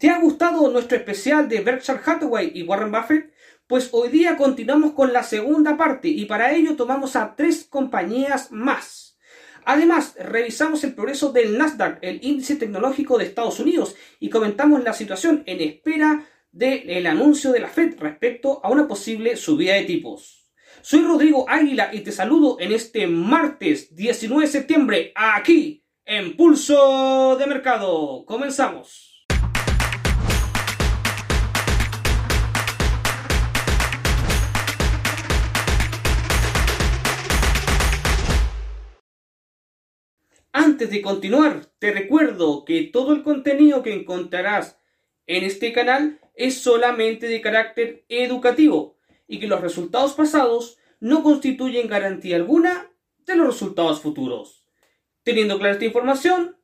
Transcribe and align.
¿Te 0.00 0.08
ha 0.08 0.18
gustado 0.18 0.70
nuestro 0.70 0.96
especial 0.96 1.46
de 1.46 1.60
Berkshire 1.60 2.00
Hathaway 2.02 2.52
y 2.54 2.62
Warren 2.62 2.90
Buffett? 2.90 3.34
Pues 3.66 3.90
hoy 3.92 4.08
día 4.08 4.34
continuamos 4.38 4.92
con 4.92 5.12
la 5.12 5.22
segunda 5.22 5.76
parte 5.76 6.08
y 6.08 6.24
para 6.24 6.54
ello 6.54 6.74
tomamos 6.74 7.16
a 7.16 7.36
tres 7.36 7.66
compañías 7.68 8.50
más. 8.50 9.18
Además, 9.66 10.14
revisamos 10.18 10.84
el 10.84 10.94
progreso 10.94 11.32
del 11.32 11.58
Nasdaq, 11.58 11.98
el 12.00 12.18
índice 12.22 12.56
tecnológico 12.56 13.18
de 13.18 13.26
Estados 13.26 13.60
Unidos, 13.60 13.94
y 14.18 14.30
comentamos 14.30 14.82
la 14.82 14.94
situación 14.94 15.42
en 15.44 15.60
espera 15.60 16.26
del 16.50 17.06
anuncio 17.06 17.52
de 17.52 17.60
la 17.60 17.68
Fed 17.68 17.98
respecto 17.98 18.64
a 18.64 18.70
una 18.70 18.88
posible 18.88 19.36
subida 19.36 19.74
de 19.74 19.84
tipos. 19.84 20.50
Soy 20.80 21.02
Rodrigo 21.02 21.44
Águila 21.46 21.90
y 21.92 22.00
te 22.00 22.12
saludo 22.12 22.56
en 22.58 22.72
este 22.72 23.06
martes 23.06 23.94
19 23.94 24.46
de 24.46 24.50
septiembre 24.50 25.12
aquí 25.14 25.84
en 26.06 26.38
Pulso 26.38 27.36
de 27.38 27.46
Mercado. 27.46 28.24
Comenzamos. 28.24 29.09
Antes 40.52 40.90
de 40.90 41.00
continuar, 41.00 41.66
te 41.78 41.92
recuerdo 41.92 42.64
que 42.64 42.82
todo 42.82 43.12
el 43.12 43.22
contenido 43.22 43.84
que 43.84 43.94
encontrarás 43.94 44.80
en 45.28 45.44
este 45.44 45.72
canal 45.72 46.20
es 46.34 46.60
solamente 46.60 47.28
de 47.28 47.40
carácter 47.40 48.04
educativo 48.08 48.96
y 49.28 49.38
que 49.38 49.46
los 49.46 49.60
resultados 49.60 50.14
pasados 50.14 50.78
no 50.98 51.22
constituyen 51.22 51.86
garantía 51.86 52.34
alguna 52.34 52.90
de 53.26 53.36
los 53.36 53.46
resultados 53.46 54.00
futuros. 54.00 54.64
Teniendo 55.22 55.56
clara 55.58 55.74
esta 55.74 55.84
información, 55.84 56.56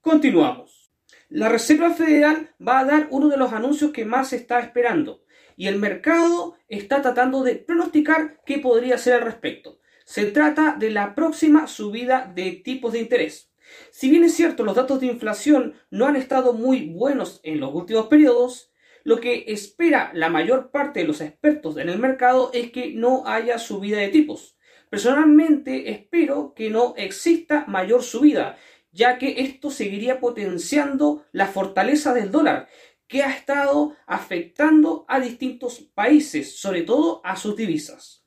continuamos. 0.00 0.92
La 1.28 1.48
Reserva 1.48 1.90
Federal 1.90 2.54
va 2.64 2.78
a 2.78 2.84
dar 2.84 3.08
uno 3.10 3.28
de 3.28 3.36
los 3.36 3.52
anuncios 3.52 3.90
que 3.90 4.04
más 4.04 4.28
se 4.28 4.36
está 4.36 4.60
esperando 4.60 5.24
y 5.56 5.66
el 5.66 5.80
mercado 5.80 6.54
está 6.68 7.02
tratando 7.02 7.42
de 7.42 7.56
pronosticar 7.56 8.40
qué 8.46 8.58
podría 8.58 8.98
ser 8.98 9.14
al 9.14 9.22
respecto. 9.22 9.79
Se 10.10 10.24
trata 10.24 10.74
de 10.76 10.90
la 10.90 11.14
próxima 11.14 11.68
subida 11.68 12.28
de 12.34 12.50
tipos 12.50 12.94
de 12.94 12.98
interés. 12.98 13.52
Si 13.92 14.10
bien 14.10 14.24
es 14.24 14.34
cierto, 14.34 14.64
los 14.64 14.74
datos 14.74 14.98
de 14.98 15.06
inflación 15.06 15.74
no 15.88 16.06
han 16.06 16.16
estado 16.16 16.52
muy 16.52 16.88
buenos 16.88 17.38
en 17.44 17.60
los 17.60 17.72
últimos 17.72 18.08
periodos, 18.08 18.72
lo 19.04 19.20
que 19.20 19.44
espera 19.46 20.10
la 20.12 20.28
mayor 20.28 20.72
parte 20.72 20.98
de 20.98 21.06
los 21.06 21.20
expertos 21.20 21.76
en 21.76 21.88
el 21.88 22.00
mercado 22.00 22.50
es 22.52 22.72
que 22.72 22.92
no 22.92 23.22
haya 23.24 23.56
subida 23.60 23.98
de 23.98 24.08
tipos. 24.08 24.56
Personalmente 24.88 25.92
espero 25.92 26.54
que 26.56 26.70
no 26.70 26.94
exista 26.96 27.64
mayor 27.68 28.02
subida, 28.02 28.58
ya 28.90 29.16
que 29.16 29.42
esto 29.42 29.70
seguiría 29.70 30.18
potenciando 30.18 31.24
la 31.30 31.46
fortaleza 31.46 32.14
del 32.14 32.32
dólar, 32.32 32.66
que 33.06 33.22
ha 33.22 33.30
estado 33.30 33.94
afectando 34.08 35.04
a 35.06 35.20
distintos 35.20 35.78
países, 35.94 36.58
sobre 36.58 36.82
todo 36.82 37.20
a 37.24 37.36
sus 37.36 37.54
divisas. 37.54 38.19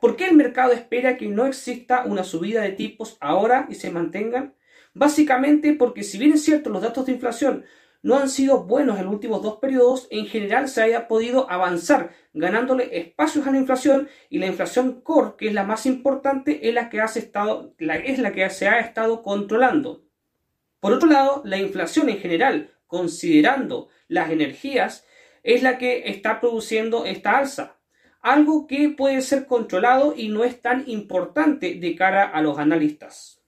¿Por 0.00 0.16
qué 0.16 0.26
el 0.26 0.36
mercado 0.36 0.72
espera 0.72 1.16
que 1.16 1.28
no 1.28 1.46
exista 1.46 2.04
una 2.04 2.24
subida 2.24 2.62
de 2.62 2.72
tipos 2.72 3.16
ahora 3.20 3.66
y 3.68 3.74
se 3.74 3.90
mantengan? 3.90 4.54
Básicamente 4.94 5.74
porque 5.74 6.02
si 6.02 6.18
bien 6.18 6.32
es 6.32 6.44
cierto 6.44 6.70
los 6.70 6.82
datos 6.82 7.06
de 7.06 7.12
inflación 7.12 7.64
no 8.02 8.16
han 8.16 8.28
sido 8.28 8.64
buenos 8.64 8.98
en 8.98 9.06
los 9.06 9.14
últimos 9.14 9.42
dos 9.42 9.58
periodos, 9.58 10.06
en 10.10 10.26
general 10.26 10.68
se 10.68 10.82
haya 10.82 11.08
podido 11.08 11.50
avanzar 11.50 12.12
ganándole 12.32 12.96
espacios 12.96 13.46
a 13.46 13.50
la 13.50 13.58
inflación 13.58 14.08
y 14.30 14.38
la 14.38 14.46
inflación 14.46 15.00
core, 15.00 15.34
que 15.36 15.48
es 15.48 15.54
la 15.54 15.64
más 15.64 15.84
importante, 15.84 16.68
es 16.68 16.74
la 16.74 16.90
que, 16.90 17.00
es 17.00 18.18
la 18.18 18.32
que 18.32 18.50
se 18.50 18.68
ha 18.68 18.78
estado 18.78 19.22
controlando. 19.22 20.04
Por 20.80 20.92
otro 20.92 21.08
lado, 21.08 21.42
la 21.44 21.58
inflación 21.58 22.08
en 22.08 22.18
general, 22.18 22.72
considerando 22.86 23.88
las 24.06 24.30
energías, 24.30 25.04
es 25.42 25.62
la 25.62 25.76
que 25.78 26.08
está 26.08 26.40
produciendo 26.40 27.04
esta 27.04 27.38
alza 27.38 27.77
algo 28.20 28.66
que 28.66 28.88
puede 28.90 29.22
ser 29.22 29.46
controlado 29.46 30.14
y 30.16 30.28
no 30.28 30.44
es 30.44 30.60
tan 30.60 30.88
importante 30.88 31.74
de 31.74 31.94
cara 31.94 32.24
a 32.24 32.42
los 32.42 32.58
analistas. 32.58 33.42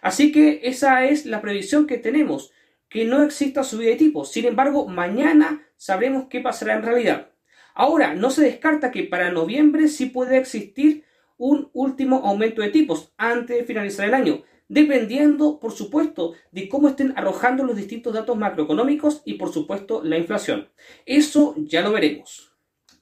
Así 0.00 0.32
que 0.32 0.60
esa 0.64 1.04
es 1.04 1.26
la 1.26 1.40
previsión 1.40 1.86
que 1.86 1.98
tenemos, 1.98 2.52
que 2.88 3.04
no 3.04 3.22
exista 3.22 3.64
subida 3.64 3.90
de 3.90 3.96
tipos. 3.96 4.30
Sin 4.30 4.44
embargo, 4.44 4.86
mañana 4.86 5.66
sabremos 5.76 6.26
qué 6.28 6.40
pasará 6.40 6.74
en 6.74 6.82
realidad. 6.82 7.30
Ahora, 7.74 8.14
no 8.14 8.30
se 8.30 8.42
descarta 8.42 8.90
que 8.90 9.04
para 9.04 9.30
noviembre 9.30 9.88
sí 9.88 10.06
puede 10.06 10.36
existir 10.36 11.04
un 11.36 11.70
último 11.72 12.22
aumento 12.24 12.62
de 12.62 12.70
tipos 12.70 13.12
antes 13.16 13.56
de 13.56 13.64
finalizar 13.64 14.08
el 14.08 14.14
año, 14.14 14.42
dependiendo, 14.68 15.60
por 15.60 15.72
supuesto, 15.72 16.34
de 16.50 16.68
cómo 16.68 16.88
estén 16.88 17.14
arrojando 17.16 17.64
los 17.64 17.76
distintos 17.76 18.12
datos 18.12 18.36
macroeconómicos 18.36 19.22
y, 19.24 19.34
por 19.34 19.52
supuesto, 19.52 20.02
la 20.02 20.18
inflación. 20.18 20.68
Eso 21.06 21.54
ya 21.56 21.82
lo 21.82 21.92
veremos. 21.92 22.52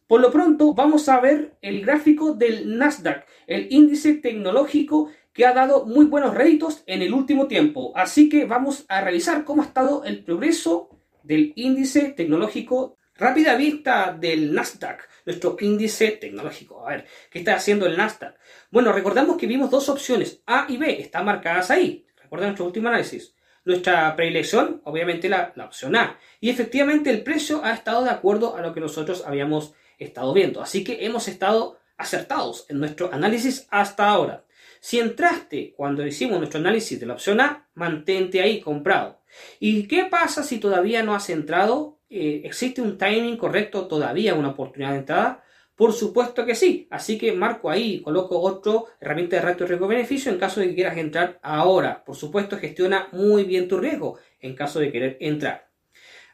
Por 0.06 0.21
lo 0.21 0.31
pronto, 0.31 0.72
vamos 0.72 1.09
a 1.09 1.19
ver 1.21 1.56
el 1.62 1.84
gráfico 1.84 2.33
del 2.34 2.78
Nasdaq, 2.78 3.27
el 3.49 3.67
índice 3.71 4.15
tecnológico 4.15 5.11
que 5.33 5.44
ha 5.44 5.53
dado 5.53 5.84
muy 5.84 6.06
buenos 6.06 6.34
réditos 6.34 6.83
en 6.87 7.03
el 7.03 7.12
último 7.12 7.49
tiempo. 7.49 7.93
Así 7.94 8.28
que 8.28 8.45
vamos 8.45 8.84
a 8.89 9.00
revisar 9.00 9.45
cómo 9.45 9.62
ha 9.62 9.66
estado 9.66 10.05
el 10.05 10.25
progreso 10.25 10.91
del 11.25 11.53
índice 11.56 12.15
tecnológico. 12.16 12.97
Rápida 13.16 13.56
vista 13.56 14.16
del 14.19 14.55
Nasdaq, 14.55 15.09
nuestro 15.25 15.56
índice 15.61 16.12
tecnológico. 16.12 16.87
A 16.87 16.91
ver, 16.91 17.06
¿qué 17.31 17.41
está 17.41 17.56
haciendo 17.56 17.87
el 17.87 17.97
Nasdaq? 17.97 18.37
Bueno, 18.71 18.93
recordamos 18.93 19.37
que 19.37 19.47
vimos 19.47 19.71
dos 19.71 19.89
opciones, 19.89 20.43
A 20.47 20.66
y 20.69 20.77
B, 20.77 21.00
están 21.00 21.25
marcadas 21.25 21.71
ahí. 21.71 22.06
Recuerda 22.16 22.47
nuestro 22.47 22.66
último 22.66 22.89
análisis. 22.89 23.36
Nuestra 23.66 24.16
preelección, 24.16 24.81
obviamente 24.84 25.28
la, 25.28 25.53
la 25.56 25.66
opción 25.66 25.94
A. 25.97 26.19
Y 26.41 26.49
efectivamente 26.49 27.10
el 27.10 27.22
precio 27.22 27.62
ha 27.62 27.75
estado 27.75 28.04
de 28.04 28.10
acuerdo 28.10 28.56
a 28.56 28.62
lo 28.62 28.72
que 28.72 28.81
nosotros 28.81 29.25
habíamos 29.27 29.75
estado 29.99 30.32
viendo. 30.32 30.62
Así 30.62 30.84
que 30.84 31.04
hemos 31.04 31.28
estado 31.28 31.78
acertados 31.99 32.65
en 32.69 32.78
nuestro 32.78 33.12
análisis 33.12 33.66
hasta 33.71 34.09
ahora. 34.09 34.44
Si 34.81 34.99
entraste 34.99 35.75
cuando 35.77 36.06
hicimos 36.06 36.38
nuestro 36.38 36.60
análisis 36.60 37.00
de 37.00 37.06
la 37.06 37.15
opción 37.15 37.41
A, 37.41 37.66
mantente 37.75 38.41
ahí 38.41 38.60
comprado. 38.60 39.21
¿Y 39.59 39.88
qué 39.88 40.04
pasa 40.04 40.43
si 40.43 40.59
todavía 40.59 41.03
no 41.03 41.15
has 41.15 41.28
entrado? 41.28 41.98
Eh, 42.09 42.43
¿Existe 42.44 42.81
un 42.81 42.97
timing 42.97 43.37
correcto 43.37 43.88
todavía, 43.88 44.34
una 44.34 44.50
oportunidad 44.50 44.93
de 44.93 44.98
entrada? 44.98 45.44
Por 45.77 45.93
supuesto 45.93 46.47
que 46.47 46.55
sí. 46.55 46.89
Así 46.91 47.19
que 47.19 47.33
marco 47.33 47.71
ahí, 47.71 48.01
coloco 48.01 48.41
otro 48.41 48.87
herramienta 48.99 49.37
de 49.37 49.43
ratio 49.43 49.67
riesgo-beneficio 49.67 50.33
en 50.33 50.39
caso 50.39 50.61
de 50.61 50.69
que 50.69 50.75
quieras 50.75 50.97
entrar 50.97 51.39
ahora. 51.43 52.03
Por 52.05 52.17
supuesto, 52.17 52.57
gestiona 52.57 53.09
muy 53.13 53.45
bien 53.45 53.69
tu 53.69 53.79
riesgo 53.79 54.19
en 54.41 54.57
caso 54.57 54.81
de 54.81 54.91
querer 54.91 55.19
entrar. 55.21 55.69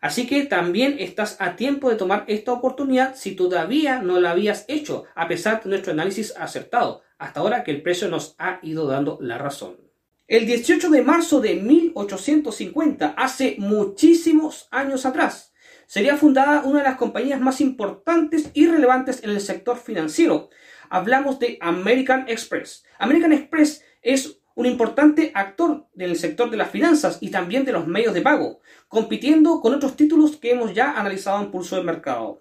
Así 0.01 0.27
que 0.27 0.45
también 0.45 0.97
estás 0.99 1.37
a 1.41 1.55
tiempo 1.55 1.91
de 1.91 1.97
tomar 1.97 2.25
esta 2.27 2.53
oportunidad 2.53 3.15
si 3.15 3.37
todavía 3.37 4.01
no 4.01 4.21
la 4.21 4.33
habías 4.33 4.65
hecho, 4.69 5.05
a 5.15 5.29
pesar 5.29 5.63
de 5.63 5.71
nuestro 5.71 5.93
análisis 5.93 6.35
acertado, 6.37 7.03
hasta 7.19 7.41
ahora 7.41 7.63
que 7.63 7.71
el 7.71 7.83
precio 7.83 8.09
nos 8.09 8.35
ha 8.39 8.59
ido 8.63 8.87
dando 8.87 9.19
la 9.21 9.39
razón. 9.39 9.77
El 10.27 10.47
18 10.47 10.89
de 10.91 11.03
marzo 11.03 11.41
de 11.41 11.55
1850, 11.55 13.15
hace 13.17 13.57
muchísimos 13.59 14.67
años 14.71 15.07
atrás, 15.07 15.52
sería 15.93 16.17
fundada 16.17 16.63
una 16.63 16.79
de 16.79 16.87
las 16.87 16.97
compañías 16.97 17.39
más 17.39 17.61
importantes 17.61 18.49
y 18.55 18.67
relevantes 18.67 19.23
en 19.25 19.29
el 19.29 19.43
sector 19.43 19.77
financiero. 19.77 20.49
Hablamos 20.89 21.39
de 21.39 21.59
American 21.61 22.25
Express. 22.29 22.87
American 22.99 23.35
Express 23.35 23.85
es 24.01 24.39
un 24.55 24.65
importante 24.65 25.33
actor 25.35 25.85
del 25.93 26.17
sector 26.17 26.51
de 26.51 26.57
las 26.57 26.71
finanzas 26.71 27.19
y 27.21 27.29
también 27.29 27.67
de 27.67 27.73
los 27.73 27.87
medios 27.87 28.15
de 28.15 28.23
pago, 28.23 28.63
compitiendo 28.89 29.61
con 29.61 29.75
otros 29.75 29.95
títulos 29.95 30.39
que 30.39 30.53
hemos 30.53 30.73
ya 30.73 30.93
analizado 30.93 31.43
en 31.43 31.51
pulso 31.51 31.77
de 31.77 31.83
mercado. 31.83 32.41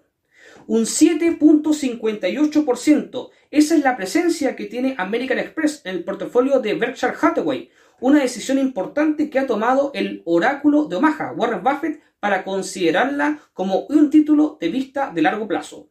Un 0.66 0.84
7.58%. 0.84 3.30
Esa 3.50 3.74
es 3.74 3.82
la 3.82 3.98
presencia 3.98 4.56
que 4.56 4.64
tiene 4.64 4.94
American 4.96 5.38
Express 5.38 5.82
en 5.84 5.96
el 5.96 6.04
portafolio 6.04 6.60
de 6.60 6.72
Berkshire 6.72 7.12
Hathaway, 7.20 7.68
una 8.02 8.20
decisión 8.20 8.58
importante 8.58 9.30
que 9.30 9.38
ha 9.38 9.46
tomado 9.46 9.92
el 9.94 10.22
oráculo 10.24 10.84
de 10.84 10.96
Omaha, 10.96 11.32
Warren 11.32 11.62
Buffett, 11.62 12.02
para 12.18 12.44
considerarla 12.44 13.38
como 13.52 13.86
un 13.86 14.10
título 14.10 14.58
de 14.60 14.68
vista 14.68 15.10
de 15.10 15.22
largo 15.22 15.48
plazo. 15.48 15.88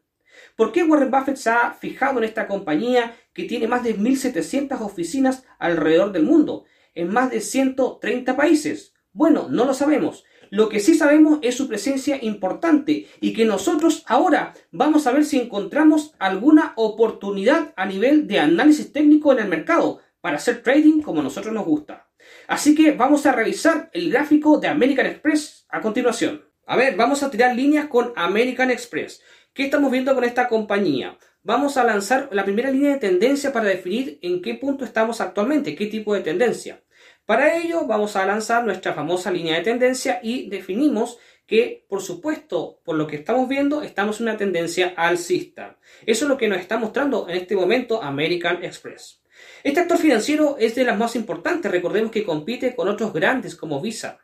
¿Por 0.56 0.72
qué 0.72 0.84
Warren 0.84 1.10
Buffett 1.10 1.38
se 1.38 1.50
ha 1.50 1.72
fijado 1.72 2.20
en 2.20 2.26
esta 2.26 2.48
compañía 2.48 3.16
que 3.34 3.46
tiene 3.46 3.68
más 3.68 3.84
de 3.84 3.98
1.700 3.98 4.80
oficinas 4.82 5.44
alrededor 5.58 6.12
del 6.12 6.24
mundo, 6.24 6.66
en 6.94 7.10
más 7.10 7.32
de 7.32 7.40
130 7.40 8.36
países? 8.36 8.94
Bueno, 9.14 9.48
no 9.50 9.66
lo 9.66 9.74
sabemos. 9.74 10.26
Lo 10.50 10.68
que 10.68 10.82
sí 10.82 10.96
sabemos 10.96 11.40
es 11.42 11.56
su 11.56 11.70
presencia 11.70 12.20
importante 12.22 13.08
y 13.22 13.32
que 13.32 13.46
nosotros 13.46 14.04
ahora 14.06 14.54
vamos 14.72 15.08
a 15.08 15.14
ver 15.14 15.24
si 15.24 15.40
encontramos 15.40 16.14
alguna 16.20 16.74
oportunidad 16.76 17.74
a 17.78 17.86
nivel 17.86 18.28
de 18.28 18.42
análisis 18.42 18.92
técnico 18.92 19.32
en 19.32 19.40
el 19.40 19.48
mercado 19.48 20.02
para 20.22 20.38
hacer 20.38 20.62
trading 20.64 21.02
como 21.02 21.22
nosotros 21.22 21.54
nos 21.54 21.66
gusta. 21.66 22.08
Así 22.48 22.76
que 22.76 22.92
vamos 22.92 23.26
a 23.26 23.32
revisar 23.32 23.90
el 23.94 24.12
gráfico 24.12 24.60
de 24.60 24.68
American 24.68 25.08
Express 25.08 25.66
a 25.70 25.82
continuación. 25.82 26.46
A 26.66 26.76
ver, 26.76 26.96
vamos 26.96 27.24
a 27.24 27.32
tirar 27.32 27.56
líneas 27.56 27.88
con 27.88 28.14
American 28.16 28.72
Express. 28.72 29.22
¿Qué 29.54 29.64
estamos 29.64 29.92
viendo 29.92 30.14
con 30.16 30.24
esta 30.24 30.48
compañía? 30.48 31.18
Vamos 31.44 31.76
a 31.76 31.84
lanzar 31.84 32.30
la 32.32 32.46
primera 32.46 32.70
línea 32.70 32.92
de 32.92 33.00
tendencia 33.00 33.52
para 33.52 33.66
definir 33.66 34.20
en 34.22 34.42
qué 34.42 34.54
punto 34.54 34.86
estamos 34.86 35.20
actualmente, 35.20 35.76
qué 35.76 35.88
tipo 35.88 36.14
de 36.14 36.22
tendencia. 36.22 36.84
Para 37.26 37.58
ello 37.58 37.88
vamos 37.88 38.16
a 38.16 38.26
lanzar 38.26 38.64
nuestra 38.64 38.94
famosa 38.94 39.32
línea 39.32 39.56
de 39.58 39.64
tendencia 39.64 40.20
y 40.22 40.50
definimos 40.50 41.18
que, 41.48 41.86
por 41.90 42.02
supuesto, 42.02 42.80
por 42.86 42.96
lo 42.96 43.08
que 43.08 43.18
estamos 43.18 43.50
viendo, 43.50 43.82
estamos 43.82 44.20
en 44.20 44.28
una 44.28 44.38
tendencia 44.38 44.94
alcista. 44.96 45.78
Eso 46.06 46.26
es 46.26 46.30
lo 46.30 46.38
que 46.38 46.48
nos 46.48 46.60
está 46.60 46.78
mostrando 46.78 47.28
en 47.28 47.36
este 47.36 47.56
momento 47.56 48.02
American 48.02 48.64
Express. 48.64 49.22
Este 49.64 49.80
actor 49.80 49.98
financiero 49.98 50.58
es 50.60 50.76
de 50.76 50.84
las 50.84 50.98
más 50.98 51.16
importantes, 51.16 51.72
recordemos 51.72 52.12
que 52.12 52.24
compite 52.24 52.76
con 52.76 52.88
otros 52.88 53.14
grandes 53.14 53.56
como 53.56 53.82
Visa. 53.82 54.20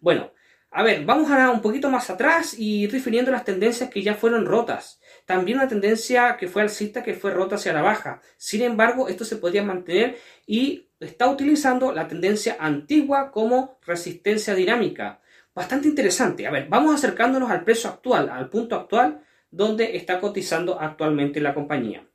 Bueno, 0.00 0.32
a 0.70 0.82
ver, 0.82 1.04
vamos 1.04 1.30
a 1.30 1.50
un 1.50 1.62
poquito 1.62 1.88
más 1.88 2.10
atrás 2.10 2.52
y 2.58 2.82
ir 2.82 2.92
refiriendo 2.92 3.30
las 3.30 3.44
tendencias 3.44 3.88
que 3.88 4.02
ya 4.02 4.14
fueron 4.14 4.44
rotas. 4.44 5.00
También 5.24 5.58
una 5.58 5.68
tendencia 5.68 6.36
que 6.36 6.48
fue 6.48 6.62
alcista 6.62 7.02
que 7.02 7.14
fue 7.14 7.30
rota 7.30 7.54
hacia 7.54 7.72
la 7.72 7.82
baja. 7.82 8.20
Sin 8.36 8.62
embargo, 8.62 9.08
esto 9.08 9.24
se 9.24 9.36
podría 9.36 9.62
mantener 9.62 10.18
y 10.46 10.90
está 11.00 11.28
utilizando 11.30 11.92
la 11.92 12.08
tendencia 12.08 12.56
antigua 12.60 13.30
como 13.30 13.78
resistencia 13.86 14.54
dinámica. 14.54 15.20
Bastante 15.54 15.88
interesante. 15.88 16.46
A 16.46 16.50
ver, 16.50 16.68
vamos 16.68 16.94
acercándonos 16.94 17.50
al 17.50 17.64
precio 17.64 17.88
actual, 17.88 18.28
al 18.28 18.50
punto 18.50 18.76
actual 18.76 19.22
donde 19.50 19.96
está 19.96 20.20
cotizando 20.20 20.78
actualmente 20.78 21.40
la 21.40 21.54
compañía. 21.54 22.06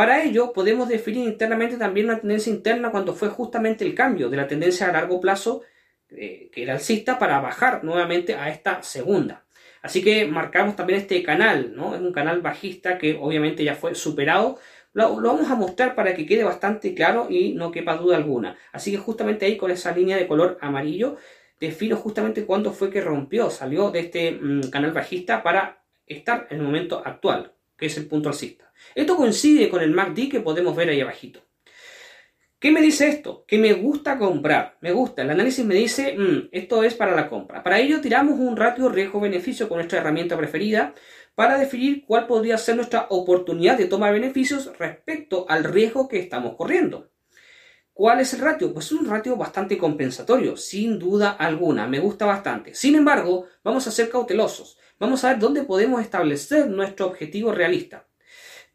Para 0.00 0.24
ello, 0.24 0.54
podemos 0.54 0.88
definir 0.88 1.28
internamente 1.28 1.76
también 1.76 2.06
una 2.06 2.18
tendencia 2.18 2.50
interna 2.50 2.90
cuando 2.90 3.14
fue 3.14 3.28
justamente 3.28 3.84
el 3.84 3.94
cambio 3.94 4.30
de 4.30 4.38
la 4.38 4.48
tendencia 4.48 4.88
a 4.88 4.92
largo 4.92 5.20
plazo, 5.20 5.60
eh, 6.08 6.48
que 6.50 6.62
era 6.62 6.72
alcista, 6.72 7.18
para 7.18 7.38
bajar 7.38 7.84
nuevamente 7.84 8.34
a 8.34 8.48
esta 8.48 8.82
segunda. 8.82 9.44
Así 9.82 10.02
que 10.02 10.24
marcamos 10.24 10.74
también 10.74 11.00
este 11.00 11.22
canal, 11.22 11.76
¿no? 11.76 11.94
Es 11.94 12.00
un 12.00 12.14
canal 12.14 12.40
bajista 12.40 12.96
que 12.96 13.18
obviamente 13.20 13.62
ya 13.62 13.74
fue 13.74 13.94
superado. 13.94 14.58
Lo, 14.94 15.16
vamos 15.16 15.50
a 15.50 15.54
mostrar 15.54 15.94
para 15.94 16.14
que 16.14 16.24
quede 16.24 16.44
bastante 16.44 16.94
claro 16.94 17.26
y 17.28 17.52
no 17.52 17.70
quepa 17.70 17.98
duda 17.98 18.16
alguna. 18.16 18.56
Así 18.72 18.92
que 18.92 18.96
justamente 18.96 19.44
ahí 19.44 19.58
con 19.58 19.70
esa 19.70 19.94
línea 19.94 20.16
de 20.16 20.26
color 20.26 20.56
amarillo 20.62 21.18
defino 21.60 21.96
justamente 21.96 22.46
cuándo 22.46 22.72
fue 22.72 22.88
que 22.88 23.02
rompió, 23.02 23.50
salió 23.50 23.90
de 23.90 24.00
este 24.00 24.32
mm, 24.32 24.70
canal 24.70 24.92
bajista 24.92 25.42
para 25.42 25.84
estar 26.06 26.46
en 26.48 26.60
el 26.60 26.62
momento 26.64 27.02
actual, 27.04 27.52
que 27.80 27.86
es 27.86 27.96
el 27.96 28.06
punto 28.06 28.28
alcista. 28.28 28.72
Esto 28.94 29.16
coincide 29.16 29.70
con 29.70 29.80
el 29.80 29.90
MACD 29.90 30.28
que 30.30 30.40
podemos 30.40 30.76
ver 30.76 30.90
ahí 30.90 31.00
abajito. 31.00 31.40
¿Qué 32.58 32.70
me 32.70 32.82
dice 32.82 33.08
esto? 33.08 33.46
Que 33.48 33.56
me 33.56 33.72
gusta 33.72 34.18
comprar, 34.18 34.76
me 34.82 34.92
gusta. 34.92 35.22
El 35.22 35.30
análisis 35.30 35.64
me 35.64 35.74
dice, 35.74 36.14
mm, 36.16 36.50
esto 36.52 36.84
es 36.84 36.92
para 36.92 37.16
la 37.16 37.26
compra. 37.26 37.62
Para 37.62 37.80
ello 37.80 38.02
tiramos 38.02 38.38
un 38.38 38.54
ratio 38.54 38.90
riesgo-beneficio 38.90 39.66
con 39.66 39.78
nuestra 39.78 40.00
herramienta 40.00 40.36
preferida 40.36 40.92
para 41.34 41.56
definir 41.56 42.04
cuál 42.04 42.26
podría 42.26 42.58
ser 42.58 42.76
nuestra 42.76 43.06
oportunidad 43.08 43.78
de 43.78 43.86
tomar 43.86 44.12
beneficios 44.12 44.76
respecto 44.78 45.46
al 45.48 45.64
riesgo 45.64 46.06
que 46.06 46.18
estamos 46.18 46.54
corriendo. 46.56 47.10
¿Cuál 47.94 48.20
es 48.20 48.34
el 48.34 48.40
ratio? 48.40 48.74
Pues 48.74 48.86
es 48.86 48.92
un 48.92 49.08
ratio 49.08 49.36
bastante 49.36 49.78
compensatorio, 49.78 50.56
sin 50.56 50.98
duda 50.98 51.30
alguna, 51.30 51.86
me 51.86 51.98
gusta 51.98 52.26
bastante. 52.26 52.74
Sin 52.74 52.94
embargo, 52.94 53.46
vamos 53.64 53.86
a 53.86 53.90
ser 53.90 54.10
cautelosos. 54.10 54.78
Vamos 55.00 55.24
a 55.24 55.30
ver 55.30 55.38
dónde 55.38 55.62
podemos 55.62 56.02
establecer 56.02 56.68
nuestro 56.68 57.06
objetivo 57.06 57.52
realista. 57.52 58.06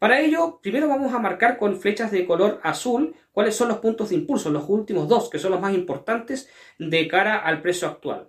Para 0.00 0.20
ello, 0.20 0.58
primero 0.60 0.88
vamos 0.88 1.14
a 1.14 1.20
marcar 1.20 1.56
con 1.56 1.80
flechas 1.80 2.10
de 2.10 2.26
color 2.26 2.58
azul 2.64 3.14
cuáles 3.30 3.54
son 3.54 3.68
los 3.68 3.78
puntos 3.78 4.08
de 4.08 4.16
impulso, 4.16 4.50
los 4.50 4.68
últimos 4.68 5.08
dos, 5.08 5.30
que 5.30 5.38
son 5.38 5.52
los 5.52 5.60
más 5.60 5.72
importantes 5.72 6.48
de 6.80 7.06
cara 7.06 7.38
al 7.38 7.62
precio 7.62 7.86
actual. 7.86 8.28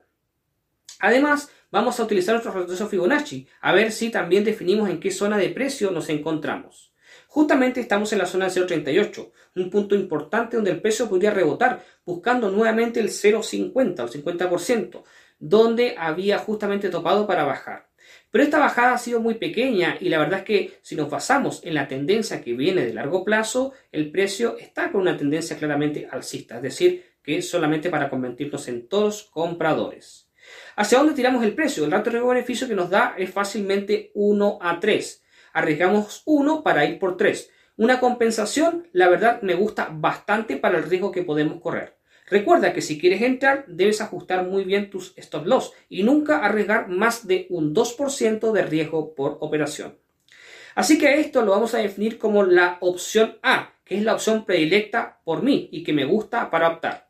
Además, 1.00 1.52
vamos 1.72 2.00
a 2.00 2.04
utilizar 2.04 2.36
nuestro 2.36 2.54
retroceso 2.54 2.88
Fibonacci, 2.88 3.48
a 3.62 3.74
ver 3.74 3.92
si 3.92 4.12
también 4.12 4.44
definimos 4.44 4.92
en 4.92 5.00
qué 5.00 5.10
zona 5.10 5.40
de 5.40 5.50
precio 5.50 5.90
nos 5.90 6.10
encontramos. 6.10 6.94
Justamente 7.28 7.82
estamos 7.82 8.14
en 8.14 8.20
la 8.20 8.28
zona 8.28 8.48
del 8.48 8.68
0.38, 8.68 9.32
un 9.56 9.70
punto 9.72 9.96
importante 9.96 10.56
donde 10.56 10.70
el 10.70 10.82
precio 10.82 11.10
podría 11.10 11.32
rebotar, 11.32 11.84
buscando 12.06 12.52
nuevamente 12.52 13.00
el 13.00 13.10
0.50 13.10 14.00
o 14.02 14.08
50%, 14.08 15.04
donde 15.40 15.96
había 15.98 16.38
justamente 16.38 16.90
topado 16.90 17.26
para 17.26 17.44
bajar. 17.44 17.87
Pero 18.32 18.44
esta 18.44 18.60
bajada 18.60 18.94
ha 18.94 18.98
sido 18.98 19.22
muy 19.22 19.36
pequeña 19.36 19.98
y 20.00 20.10
la 20.10 20.20
verdad 20.20 20.40
es 20.40 20.46
que 20.46 20.80
si 20.82 20.96
nos 20.96 21.10
basamos 21.10 21.62
en 21.64 21.74
la 21.74 21.88
tendencia 21.88 22.42
que 22.42 22.54
viene 22.54 22.86
de 22.86 22.94
largo 22.94 23.24
plazo, 23.24 23.74
el 23.92 24.12
precio 24.12 24.58
está 24.58 24.92
con 24.92 25.02
una 25.02 25.18
tendencia 25.18 25.58
claramente 25.58 26.08
alcista, 26.12 26.58
es 26.58 26.62
decir, 26.62 27.06
que 27.24 27.38
es 27.38 27.50
solamente 27.50 27.90
para 27.90 28.10
convertirnos 28.10 28.68
en 28.68 28.88
todos 28.88 29.24
compradores. 29.24 30.30
¿Hacia 30.76 31.00
dónde 31.00 31.14
tiramos 31.14 31.44
el 31.44 31.56
precio? 31.56 31.84
El 31.86 31.92
ratio 31.92 32.12
riesgo-beneficio 32.12 32.68
que 32.68 32.76
nos 32.76 32.90
da 32.90 33.16
es 33.18 33.30
fácilmente 33.30 34.12
1 34.14 34.60
a 34.62 34.80
3. 34.80 35.24
Arriesgamos 35.54 36.22
1 36.26 36.64
para 36.64 36.86
ir 36.86 37.00
por 37.00 37.18
3. 37.18 37.52
Una 37.78 38.00
compensación, 38.00 38.88
la 38.94 39.10
verdad, 39.10 39.42
me 39.42 39.56
gusta 39.56 39.90
bastante 39.92 40.58
para 40.58 40.78
el 40.78 40.86
riesgo 40.86 41.12
que 41.12 41.24
podemos 41.24 41.60
correr. 41.62 41.97
Recuerda 42.30 42.74
que 42.74 42.82
si 42.82 43.00
quieres 43.00 43.22
entrar 43.22 43.66
debes 43.68 44.02
ajustar 44.02 44.46
muy 44.46 44.66
bien 44.66 44.90
tus 44.90 45.14
stop 45.16 45.46
loss 45.46 45.72
y 45.88 46.04
nunca 46.04 46.40
arriesgar 46.40 46.90
más 46.90 47.26
de 47.26 47.48
un 47.50 47.74
2% 47.74 48.52
de 48.52 48.64
riesgo 48.64 49.16
por 49.16 49.38
operación. 49.40 49.98
Así 50.76 51.00
que 51.00 51.22
esto 51.22 51.42
lo 51.42 51.52
vamos 51.52 51.74
a 51.74 51.80
definir 51.80 52.18
como 52.18 52.44
la 52.44 52.78
opción 52.82 53.38
A, 53.42 53.74
que 53.86 53.98
es 53.98 54.04
la 54.04 54.14
opción 54.14 54.46
predilecta 54.46 55.22
por 55.24 55.42
mí 55.42 55.70
y 55.72 55.84
que 55.84 55.94
me 55.94 56.04
gusta 56.04 56.52
para 56.52 56.68
optar. 56.68 57.08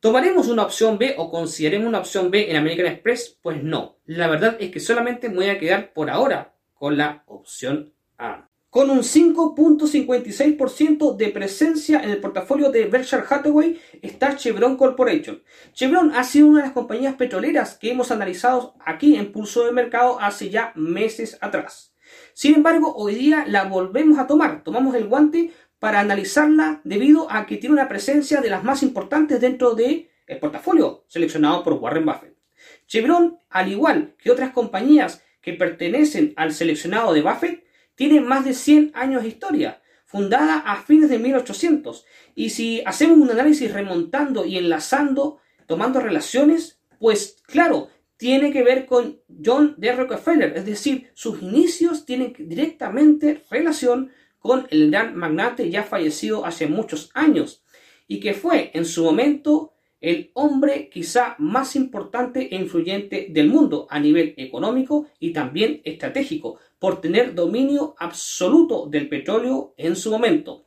¿Tomaremos 0.00 0.48
una 0.48 0.64
opción 0.64 0.98
B 0.98 1.14
o 1.16 1.30
consideremos 1.30 1.86
una 1.86 2.00
opción 2.00 2.30
B 2.32 2.50
en 2.50 2.56
American 2.56 2.86
Express? 2.86 3.38
Pues 3.40 3.62
no. 3.62 3.98
La 4.06 4.26
verdad 4.26 4.56
es 4.58 4.72
que 4.72 4.80
solamente 4.80 5.28
me 5.28 5.36
voy 5.36 5.48
a 5.50 5.58
quedar 5.60 5.92
por 5.92 6.10
ahora 6.10 6.54
con 6.74 6.96
la 6.96 7.22
opción 7.26 7.94
A 8.18 8.48
con 8.72 8.88
un 8.88 9.00
5.56% 9.00 11.16
de 11.16 11.28
presencia 11.28 12.02
en 12.02 12.08
el 12.08 12.20
portafolio 12.20 12.70
de 12.70 12.86
Berkshire 12.86 13.24
Hathaway 13.28 13.78
está 14.00 14.34
Chevron 14.34 14.78
Corporation. 14.78 15.42
Chevron 15.74 16.14
ha 16.14 16.24
sido 16.24 16.46
una 16.46 16.60
de 16.60 16.66
las 16.68 16.72
compañías 16.72 17.16
petroleras 17.16 17.76
que 17.76 17.90
hemos 17.90 18.10
analizado 18.10 18.74
aquí 18.82 19.16
en 19.16 19.30
Pulso 19.30 19.66
de 19.66 19.72
Mercado 19.72 20.18
hace 20.18 20.48
ya 20.48 20.72
meses 20.74 21.36
atrás. 21.42 21.92
Sin 22.32 22.54
embargo, 22.54 22.94
hoy 22.96 23.14
día 23.14 23.44
la 23.46 23.64
volvemos 23.64 24.18
a 24.18 24.26
tomar, 24.26 24.64
tomamos 24.64 24.94
el 24.94 25.06
guante 25.06 25.52
para 25.78 26.00
analizarla 26.00 26.80
debido 26.82 27.30
a 27.30 27.44
que 27.44 27.58
tiene 27.58 27.74
una 27.74 27.90
presencia 27.90 28.40
de 28.40 28.48
las 28.48 28.64
más 28.64 28.82
importantes 28.82 29.38
dentro 29.38 29.74
del 29.74 30.08
portafolio 30.40 31.04
seleccionado 31.08 31.62
por 31.62 31.74
Warren 31.74 32.06
Buffett. 32.06 32.38
Chevron, 32.86 33.38
al 33.50 33.70
igual 33.70 34.14
que 34.16 34.30
otras 34.30 34.52
compañías 34.52 35.22
que 35.42 35.52
pertenecen 35.52 36.32
al 36.36 36.54
seleccionado 36.54 37.12
de 37.12 37.20
Buffett, 37.20 37.70
tiene 37.94 38.20
más 38.20 38.44
de 38.44 38.54
100 38.54 38.92
años 38.94 39.22
de 39.22 39.28
historia, 39.28 39.82
fundada 40.04 40.58
a 40.58 40.82
fines 40.82 41.08
de 41.10 41.18
1800. 41.18 42.04
Y 42.34 42.50
si 42.50 42.82
hacemos 42.84 43.18
un 43.18 43.30
análisis 43.30 43.72
remontando 43.72 44.44
y 44.44 44.58
enlazando, 44.58 45.38
tomando 45.66 46.00
relaciones, 46.00 46.80
pues 46.98 47.36
claro, 47.46 47.88
tiene 48.16 48.52
que 48.52 48.62
ver 48.62 48.86
con 48.86 49.20
John 49.44 49.74
D. 49.78 49.92
Rockefeller, 49.92 50.56
es 50.56 50.64
decir, 50.64 51.10
sus 51.14 51.42
inicios 51.42 52.06
tienen 52.06 52.34
directamente 52.38 53.42
relación 53.50 54.12
con 54.38 54.66
el 54.70 54.90
gran 54.90 55.16
magnate 55.16 55.70
ya 55.70 55.82
fallecido 55.82 56.44
hace 56.44 56.66
muchos 56.66 57.10
años 57.14 57.64
y 58.06 58.20
que 58.20 58.34
fue 58.34 58.70
en 58.74 58.84
su 58.84 59.04
momento 59.04 59.72
el 60.02 60.32
hombre 60.34 60.90
quizá 60.90 61.36
más 61.38 61.76
importante 61.76 62.54
e 62.54 62.56
influyente 62.56 63.28
del 63.30 63.48
mundo 63.48 63.86
a 63.88 63.98
nivel 64.00 64.34
económico 64.36 65.06
y 65.18 65.32
también 65.32 65.80
estratégico, 65.84 66.58
por 66.78 67.00
tener 67.00 67.34
dominio 67.34 67.94
absoluto 67.98 68.86
del 68.86 69.08
petróleo 69.08 69.72
en 69.76 69.94
su 69.94 70.10
momento, 70.10 70.64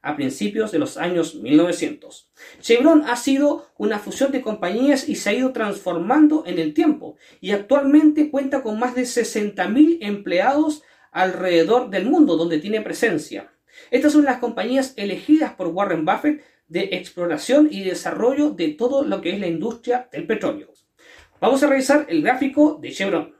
a 0.00 0.16
principios 0.16 0.72
de 0.72 0.78
los 0.78 0.96
años 0.96 1.34
1900. 1.34 2.30
Chevron 2.62 3.04
ha 3.06 3.16
sido 3.16 3.66
una 3.76 3.98
fusión 3.98 4.32
de 4.32 4.40
compañías 4.40 5.06
y 5.06 5.16
se 5.16 5.30
ha 5.30 5.34
ido 5.34 5.52
transformando 5.52 6.44
en 6.46 6.58
el 6.58 6.72
tiempo 6.72 7.16
y 7.42 7.50
actualmente 7.50 8.30
cuenta 8.30 8.62
con 8.62 8.78
más 8.78 8.94
de 8.94 9.02
60.000 9.02 9.98
empleados 10.00 10.82
alrededor 11.12 11.90
del 11.90 12.06
mundo 12.06 12.36
donde 12.36 12.58
tiene 12.58 12.80
presencia. 12.80 13.52
Estas 13.90 14.12
son 14.12 14.24
las 14.24 14.38
compañías 14.38 14.94
elegidas 14.96 15.52
por 15.52 15.68
Warren 15.68 16.06
Buffett 16.06 16.42
de 16.68 16.90
exploración 16.92 17.68
y 17.70 17.82
desarrollo 17.82 18.50
de 18.50 18.68
todo 18.68 19.04
lo 19.04 19.20
que 19.20 19.30
es 19.30 19.40
la 19.40 19.46
industria 19.46 20.08
del 20.12 20.26
petróleo. 20.26 20.72
Vamos 21.40 21.62
a 21.62 21.68
revisar 21.68 22.06
el 22.08 22.22
gráfico 22.22 22.78
de 22.80 22.92
Chevron. 22.92 23.34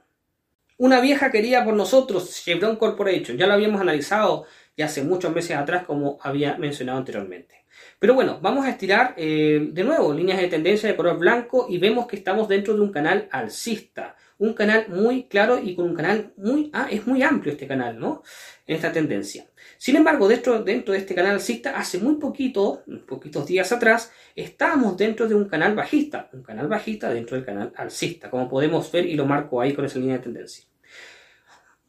Una 0.77 1.01
vieja 1.01 1.31
querida 1.31 1.65
por 1.65 1.73
nosotros, 1.73 2.41
Chevron 2.43 2.77
Corporation. 2.77 3.37
Ya 3.37 3.47
lo 3.47 3.53
habíamos 3.53 3.81
analizado 3.81 4.45
ya 4.77 4.85
hace 4.85 5.03
muchos 5.03 5.33
meses 5.33 5.57
atrás, 5.57 5.83
como 5.85 6.17
había 6.21 6.57
mencionado 6.57 6.99
anteriormente. 6.99 7.65
Pero 7.99 8.13
bueno, 8.13 8.39
vamos 8.41 8.65
a 8.65 8.69
estirar 8.69 9.13
eh, 9.17 9.67
de 9.71 9.83
nuevo 9.83 10.13
líneas 10.13 10.39
de 10.39 10.47
tendencia 10.47 10.87
de 10.87 10.95
color 10.95 11.17
blanco 11.17 11.67
y 11.69 11.77
vemos 11.77 12.07
que 12.07 12.15
estamos 12.15 12.47
dentro 12.47 12.73
de 12.73 12.81
un 12.81 12.91
canal 12.91 13.27
alcista. 13.29 14.15
Un 14.39 14.53
canal 14.53 14.87
muy 14.87 15.25
claro 15.25 15.59
y 15.61 15.75
con 15.75 15.85
un 15.85 15.95
canal 15.95 16.33
muy... 16.37 16.69
Ah, 16.73 16.87
es 16.89 17.05
muy 17.05 17.21
amplio 17.21 17.51
este 17.51 17.67
canal, 17.67 17.99
¿no? 17.99 18.23
En 18.65 18.77
esta 18.77 18.91
tendencia. 18.91 19.49
Sin 19.77 19.97
embargo, 19.97 20.29
dentro, 20.29 20.63
dentro 20.63 20.93
de 20.93 20.99
este 20.99 21.13
canal 21.13 21.33
alcista, 21.33 21.77
hace 21.77 21.99
muy 21.99 22.15
poquito, 22.15 22.83
poquitos 23.05 23.45
días 23.45 23.71
atrás, 23.73 24.11
estábamos 24.35 24.95
dentro 24.95 25.27
de 25.27 25.35
un 25.35 25.49
canal 25.49 25.75
bajista, 25.75 26.29
un 26.31 26.41
canal 26.41 26.67
bajista 26.67 27.13
dentro 27.13 27.35
del 27.35 27.45
canal 27.45 27.73
alcista, 27.75 28.29
como 28.29 28.47
podemos 28.47 28.89
ver 28.91 29.05
y 29.05 29.15
lo 29.15 29.25
marco 29.25 29.59
ahí 29.59 29.73
con 29.73 29.83
esa 29.83 29.99
línea 29.99 30.17
de 30.17 30.23
tendencia. 30.23 30.65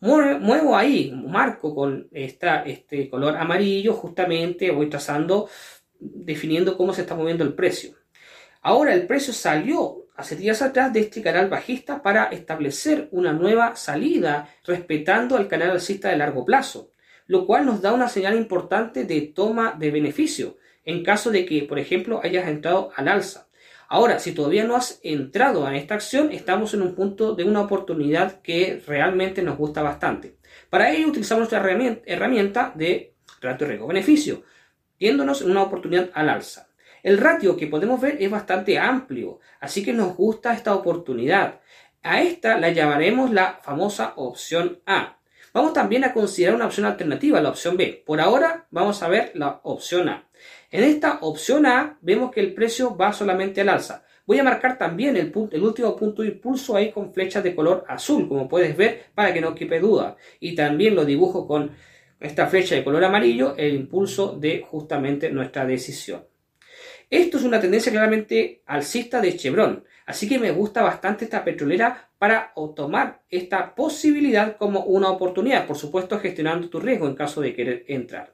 Muevo 0.00 0.76
ahí, 0.76 1.12
marco 1.12 1.74
con 1.74 2.08
esta, 2.10 2.62
este 2.62 3.08
color 3.08 3.36
amarillo, 3.36 3.92
justamente 3.92 4.70
voy 4.70 4.88
trazando, 4.88 5.48
definiendo 6.00 6.76
cómo 6.76 6.92
se 6.92 7.02
está 7.02 7.14
moviendo 7.14 7.44
el 7.44 7.54
precio. 7.54 7.94
Ahora 8.62 8.92
el 8.92 9.06
precio 9.06 9.32
salió 9.32 10.06
hace 10.20 10.36
días 10.36 10.60
atrás 10.60 10.92
de 10.92 11.00
este 11.00 11.22
canal 11.22 11.48
bajista 11.48 12.02
para 12.02 12.24
establecer 12.24 13.08
una 13.10 13.32
nueva 13.32 13.74
salida 13.76 14.50
respetando 14.66 15.36
al 15.36 15.48
canal 15.48 15.70
alcista 15.70 16.10
de 16.10 16.18
largo 16.18 16.44
plazo, 16.44 16.92
lo 17.26 17.46
cual 17.46 17.64
nos 17.64 17.80
da 17.80 17.94
una 17.94 18.08
señal 18.08 18.36
importante 18.36 19.04
de 19.04 19.22
toma 19.22 19.74
de 19.78 19.90
beneficio 19.90 20.58
en 20.84 21.02
caso 21.02 21.30
de 21.30 21.46
que, 21.46 21.62
por 21.62 21.78
ejemplo, 21.78 22.20
hayas 22.22 22.48
entrado 22.48 22.90
al 22.96 23.08
alza. 23.08 23.48
Ahora, 23.88 24.18
si 24.18 24.32
todavía 24.32 24.64
no 24.64 24.76
has 24.76 25.00
entrado 25.02 25.66
a 25.66 25.74
esta 25.74 25.94
acción, 25.94 26.30
estamos 26.32 26.74
en 26.74 26.82
un 26.82 26.94
punto 26.94 27.34
de 27.34 27.44
una 27.44 27.62
oportunidad 27.62 28.42
que 28.42 28.82
realmente 28.86 29.42
nos 29.42 29.56
gusta 29.56 29.82
bastante. 29.82 30.36
Para 30.68 30.92
ello 30.92 31.08
utilizamos 31.08 31.50
nuestra 31.50 31.66
herramienta 32.04 32.72
de 32.76 33.14
ratio 33.40 33.66
riesgo-beneficio, 33.66 34.42
viéndonos 34.98 35.40
en 35.40 35.50
una 35.50 35.62
oportunidad 35.62 36.10
al 36.12 36.28
alza. 36.28 36.69
El 37.02 37.18
ratio 37.18 37.56
que 37.56 37.66
podemos 37.66 38.00
ver 38.00 38.16
es 38.20 38.30
bastante 38.30 38.78
amplio, 38.78 39.40
así 39.60 39.84
que 39.84 39.92
nos 39.92 40.16
gusta 40.16 40.52
esta 40.52 40.74
oportunidad. 40.74 41.60
A 42.02 42.22
esta 42.22 42.58
la 42.58 42.70
llamaremos 42.70 43.30
la 43.30 43.58
famosa 43.62 44.14
opción 44.16 44.80
A. 44.86 45.18
Vamos 45.52 45.72
también 45.72 46.04
a 46.04 46.12
considerar 46.12 46.54
una 46.54 46.66
opción 46.66 46.86
alternativa, 46.86 47.40
la 47.40 47.50
opción 47.50 47.76
B. 47.76 48.02
Por 48.06 48.20
ahora 48.20 48.66
vamos 48.70 49.02
a 49.02 49.08
ver 49.08 49.32
la 49.34 49.60
opción 49.64 50.08
A. 50.08 50.28
En 50.70 50.84
esta 50.84 51.18
opción 51.22 51.66
A 51.66 51.98
vemos 52.00 52.30
que 52.30 52.40
el 52.40 52.54
precio 52.54 52.96
va 52.96 53.12
solamente 53.12 53.60
al 53.60 53.70
alza. 53.70 54.04
Voy 54.26 54.38
a 54.38 54.44
marcar 54.44 54.78
también 54.78 55.16
el, 55.16 55.32
último 55.34 55.96
punto 55.96 56.22
de 56.22 56.28
impulso 56.28 56.76
ahí 56.76 56.92
con 56.92 57.12
flechas 57.12 57.42
de 57.42 57.54
color 57.54 57.84
azul, 57.88 58.28
como 58.28 58.48
puedes 58.48 58.76
ver, 58.76 59.06
para 59.12 59.34
que 59.34 59.40
no 59.40 59.56
quepe 59.56 59.80
duda. 59.80 60.16
Y 60.38 60.54
también 60.54 60.94
lo 60.94 61.04
dibujo 61.04 61.48
con 61.48 61.72
esta 62.20 62.46
flecha 62.46 62.76
de 62.76 62.84
color 62.84 63.02
amarillo, 63.02 63.54
el 63.56 63.74
impulso 63.74 64.36
de 64.38 64.64
justamente 64.70 65.30
nuestra 65.30 65.64
decisión. 65.66 66.29
Esto 67.10 67.38
es 67.38 67.42
una 67.42 67.60
tendencia 67.60 67.90
claramente 67.90 68.62
alcista 68.66 69.20
de 69.20 69.36
Chevron, 69.36 69.84
así 70.06 70.28
que 70.28 70.38
me 70.38 70.52
gusta 70.52 70.80
bastante 70.80 71.24
esta 71.24 71.42
petrolera 71.42 72.08
para 72.18 72.52
tomar 72.76 73.22
esta 73.28 73.74
posibilidad 73.74 74.56
como 74.56 74.84
una 74.84 75.10
oportunidad, 75.10 75.66
por 75.66 75.76
supuesto 75.76 76.20
gestionando 76.20 76.70
tu 76.70 76.78
riesgo 76.78 77.08
en 77.08 77.16
caso 77.16 77.40
de 77.40 77.52
querer 77.52 77.84
entrar. 77.88 78.32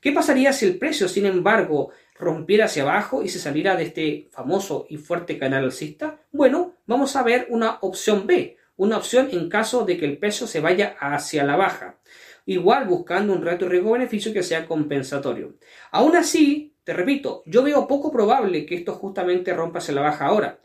¿Qué 0.00 0.12
pasaría 0.12 0.52
si 0.52 0.64
el 0.64 0.78
precio, 0.78 1.08
sin 1.08 1.26
embargo, 1.26 1.90
rompiera 2.16 2.66
hacia 2.66 2.84
abajo 2.84 3.24
y 3.24 3.28
se 3.28 3.40
saliera 3.40 3.74
de 3.74 3.82
este 3.82 4.28
famoso 4.30 4.86
y 4.88 4.96
fuerte 4.96 5.36
canal 5.36 5.64
alcista? 5.64 6.20
Bueno, 6.30 6.76
vamos 6.86 7.16
a 7.16 7.24
ver 7.24 7.48
una 7.50 7.78
opción 7.80 8.28
B, 8.28 8.56
una 8.76 8.98
opción 8.98 9.30
en 9.32 9.48
caso 9.48 9.84
de 9.84 9.96
que 9.96 10.04
el 10.04 10.18
precio 10.18 10.46
se 10.46 10.60
vaya 10.60 10.94
hacia 11.00 11.42
la 11.42 11.56
baja. 11.56 11.98
Igual 12.46 12.86
buscando 12.86 13.32
un 13.32 13.44
rato 13.44 13.68
riesgo-beneficio 13.68 14.32
que 14.32 14.44
sea 14.44 14.66
compensatorio. 14.66 15.56
Aún 15.90 16.14
así, 16.14 16.73
te 16.84 16.92
repito, 16.92 17.42
yo 17.46 17.62
veo 17.62 17.86
poco 17.86 18.12
probable 18.12 18.66
que 18.66 18.74
esto 18.74 18.92
justamente 18.92 19.54
rompa 19.54 19.78
hacia 19.78 19.94
la 19.94 20.02
baja 20.02 20.26
ahora, 20.26 20.60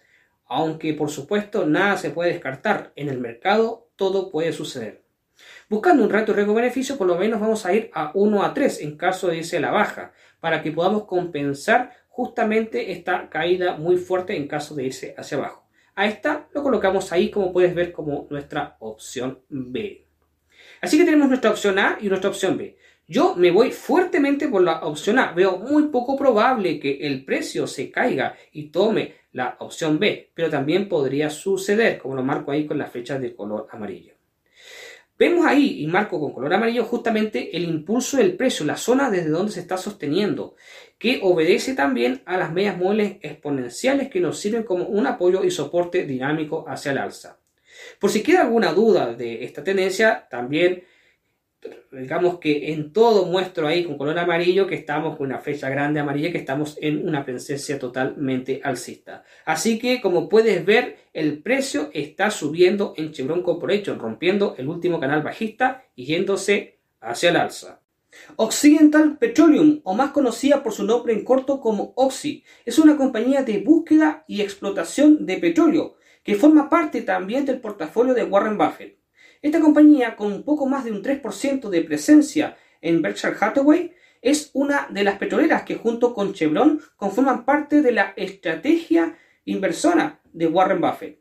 aunque 0.46 0.94
por 0.94 1.10
supuesto 1.10 1.66
nada 1.66 1.98
se 1.98 2.10
puede 2.10 2.34
descartar. 2.34 2.92
En 2.96 3.08
el 3.08 3.20
mercado 3.20 3.90
todo 3.96 4.30
puede 4.30 4.52
suceder. 4.52 5.04
Buscando 5.70 6.04
un 6.04 6.10
rato 6.10 6.34
riesgo-beneficio, 6.34 6.98
por 6.98 7.08
lo 7.08 7.16
menos 7.16 7.40
vamos 7.40 7.66
a 7.66 7.74
ir 7.74 7.90
a 7.94 8.12
1 8.14 8.44
a 8.44 8.54
3 8.54 8.82
en 8.82 8.98
caso 8.98 9.28
de 9.28 9.38
irse 9.38 9.58
a 9.58 9.62
la 9.62 9.72
baja, 9.72 10.12
para 10.42 10.62
que 10.62 10.72
podamos 10.72 11.06
compensar 11.06 11.94
justamente 12.10 12.92
esta 12.92 13.30
caída 13.30 13.78
muy 13.78 13.96
fuerte 13.98 14.36
en 14.36 14.48
caso 14.48 14.76
de 14.76 14.86
irse 14.86 15.16
hacia 15.18 15.38
abajo. 15.38 15.70
A 15.96 16.08
esta 16.08 16.48
lo 16.54 16.64
colocamos 16.64 17.12
ahí, 17.14 17.32
como 17.32 17.54
puedes 17.54 17.74
ver, 17.74 17.92
como 17.92 18.28
nuestra 18.30 18.76
opción 18.80 19.40
B. 19.48 20.06
Así 20.82 20.98
que 20.98 21.06
tenemos 21.06 21.30
nuestra 21.30 21.52
opción 21.52 21.80
A 21.80 21.98
y 22.02 22.08
nuestra 22.08 22.30
opción 22.30 22.58
B. 22.58 22.78
Yo 23.10 23.34
me 23.36 23.50
voy 23.50 23.72
fuertemente 23.72 24.48
por 24.50 24.62
la 24.62 24.86
opción 24.86 25.18
A. 25.18 25.32
Veo 25.32 25.58
muy 25.58 25.88
poco 25.88 26.16
probable 26.16 26.80
que 26.80 27.00
el 27.08 27.26
precio 27.26 27.66
se 27.66 27.90
caiga 27.90 28.36
y 28.52 28.68
tome 28.68 29.16
la 29.32 29.58
opción 29.62 29.98
B, 29.98 30.30
pero 30.32 30.52
también 30.52 30.88
podría 30.88 31.32
suceder, 31.32 31.98
como 31.98 32.14
lo 32.14 32.22
marco 32.22 32.52
ahí 32.52 32.68
con 32.68 32.78
las 32.78 32.92
flechas 32.92 33.20
de 33.20 33.36
color 33.36 33.68
amarillo. 33.72 34.14
Vemos 35.18 35.44
ahí, 35.48 35.82
y 35.82 35.88
marco 35.88 36.20
con 36.20 36.34
color 36.34 36.54
amarillo, 36.54 36.84
justamente 36.84 37.58
el 37.58 37.64
impulso 37.64 38.18
del 38.18 38.38
precio, 38.38 38.64
la 38.64 38.78
zona 38.78 39.10
desde 39.10 39.30
donde 39.30 39.54
se 39.54 39.62
está 39.62 39.76
sosteniendo, 39.76 40.56
que 41.00 41.20
obedece 41.24 41.74
también 41.74 42.22
a 42.26 42.38
las 42.38 42.54
medias 42.54 42.78
móviles 42.78 43.18
exponenciales 43.24 44.10
que 44.10 44.20
nos 44.20 44.38
sirven 44.38 44.62
como 44.62 44.86
un 44.86 45.08
apoyo 45.08 45.44
y 45.44 45.50
soporte 45.50 46.06
dinámico 46.06 46.64
hacia 46.68 46.92
el 46.92 47.00
alza. 47.00 47.40
Por 48.00 48.12
si 48.12 48.22
queda 48.22 48.42
alguna 48.42 48.72
duda 48.72 49.16
de 49.16 49.44
esta 49.44 49.64
tendencia, 49.64 50.28
también 50.30 50.84
digamos 51.92 52.40
que 52.40 52.72
en 52.72 52.94
todo 52.94 53.26
muestro 53.26 53.68
ahí 53.68 53.84
con 53.84 53.98
color 53.98 54.18
amarillo 54.20 54.68
que 54.68 54.76
estamos 54.76 55.18
con 55.18 55.28
una 55.28 55.40
fecha 55.40 55.70
grande 55.70 56.00
amarilla 56.00 56.32
que 56.32 56.38
estamos 56.38 56.78
en 56.82 57.08
una 57.08 57.26
presencia 57.26 57.80
totalmente 57.80 58.62
alcista. 58.64 59.24
Así 59.46 59.80
que 59.80 60.02
como 60.02 60.30
puedes 60.30 60.66
ver 60.66 60.98
el 61.14 61.42
precio 61.42 61.90
está 61.94 62.30
subiendo 62.30 62.94
en 62.98 63.12
Chevron 63.12 63.42
Corporation 63.42 64.00
rompiendo 64.00 64.56
el 64.58 64.68
último 64.68 65.00
canal 65.00 65.24
bajista 65.24 65.86
y 65.96 66.06
yéndose 66.06 66.80
hacia 67.02 67.30
el 67.30 67.38
alza. 67.38 67.82
Occidental 68.36 69.18
Petroleum, 69.18 69.82
o 69.84 69.94
más 69.94 70.12
conocida 70.12 70.64
por 70.64 70.74
su 70.74 70.84
nombre 70.84 71.14
en 71.14 71.24
corto 71.24 71.60
como 71.62 71.94
Oxy, 71.96 72.44
es 72.66 72.80
una 72.80 72.98
compañía 72.98 73.44
de 73.44 73.60
búsqueda 73.60 74.26
y 74.28 74.42
explotación 74.42 75.26
de 75.26 75.38
petróleo 75.38 75.96
que 76.24 76.36
forma 76.36 76.70
parte 76.70 77.02
también 77.02 77.46
del 77.46 77.62
portafolio 77.62 78.14
de 78.14 78.24
Warren 78.24 78.58
Buffett. 78.58 78.99
Esta 79.42 79.62
compañía, 79.62 80.18
con 80.18 80.44
poco 80.44 80.66
más 80.66 80.84
de 80.84 80.92
un 80.92 81.02
3% 81.02 81.70
de 81.70 81.82
presencia 81.82 82.58
en 82.82 83.02
Berkshire 83.02 83.38
Hathaway, 83.40 83.94
es 84.22 84.52
una 84.54 84.88
de 84.92 85.06
las 85.06 85.18
petroleras 85.18 85.64
que 85.64 85.76
junto 85.76 86.14
con 86.14 86.34
Chevron 86.34 86.82
conforman 86.98 87.46
parte 87.46 87.82
de 87.82 87.94
la 87.94 88.14
estrategia 88.18 89.18
inversora 89.46 90.20
de 90.34 90.48
Warren 90.48 90.82
Buffett. 90.82 91.20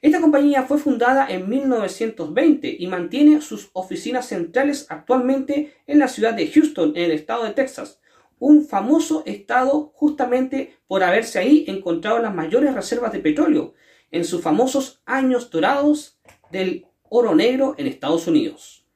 Esta 0.00 0.20
compañía 0.20 0.62
fue 0.62 0.78
fundada 0.78 1.26
en 1.28 1.48
1920 1.48 2.76
y 2.78 2.86
mantiene 2.86 3.40
sus 3.40 3.70
oficinas 3.72 4.26
centrales 4.26 4.86
actualmente 4.88 5.74
en 5.88 5.98
la 5.98 6.06
ciudad 6.06 6.34
de 6.34 6.46
Houston, 6.48 6.92
en 6.94 7.06
el 7.06 7.10
estado 7.10 7.44
de 7.44 7.50
Texas, 7.50 8.00
un 8.38 8.64
famoso 8.64 9.24
estado 9.26 9.92
justamente 9.94 10.76
por 10.86 11.02
haberse 11.02 11.40
ahí 11.40 11.64
encontrado 11.66 12.20
las 12.20 12.34
mayores 12.34 12.74
reservas 12.74 13.12
de 13.12 13.18
petróleo 13.18 13.74
en 14.12 14.24
sus 14.24 14.40
famosos 14.40 15.02
años 15.04 15.50
dorados 15.50 16.20
del 16.52 16.86
oro 17.10 17.34
negro 17.34 17.74
en 17.78 17.86
Estados 17.86 18.26
Unidos. 18.26 18.86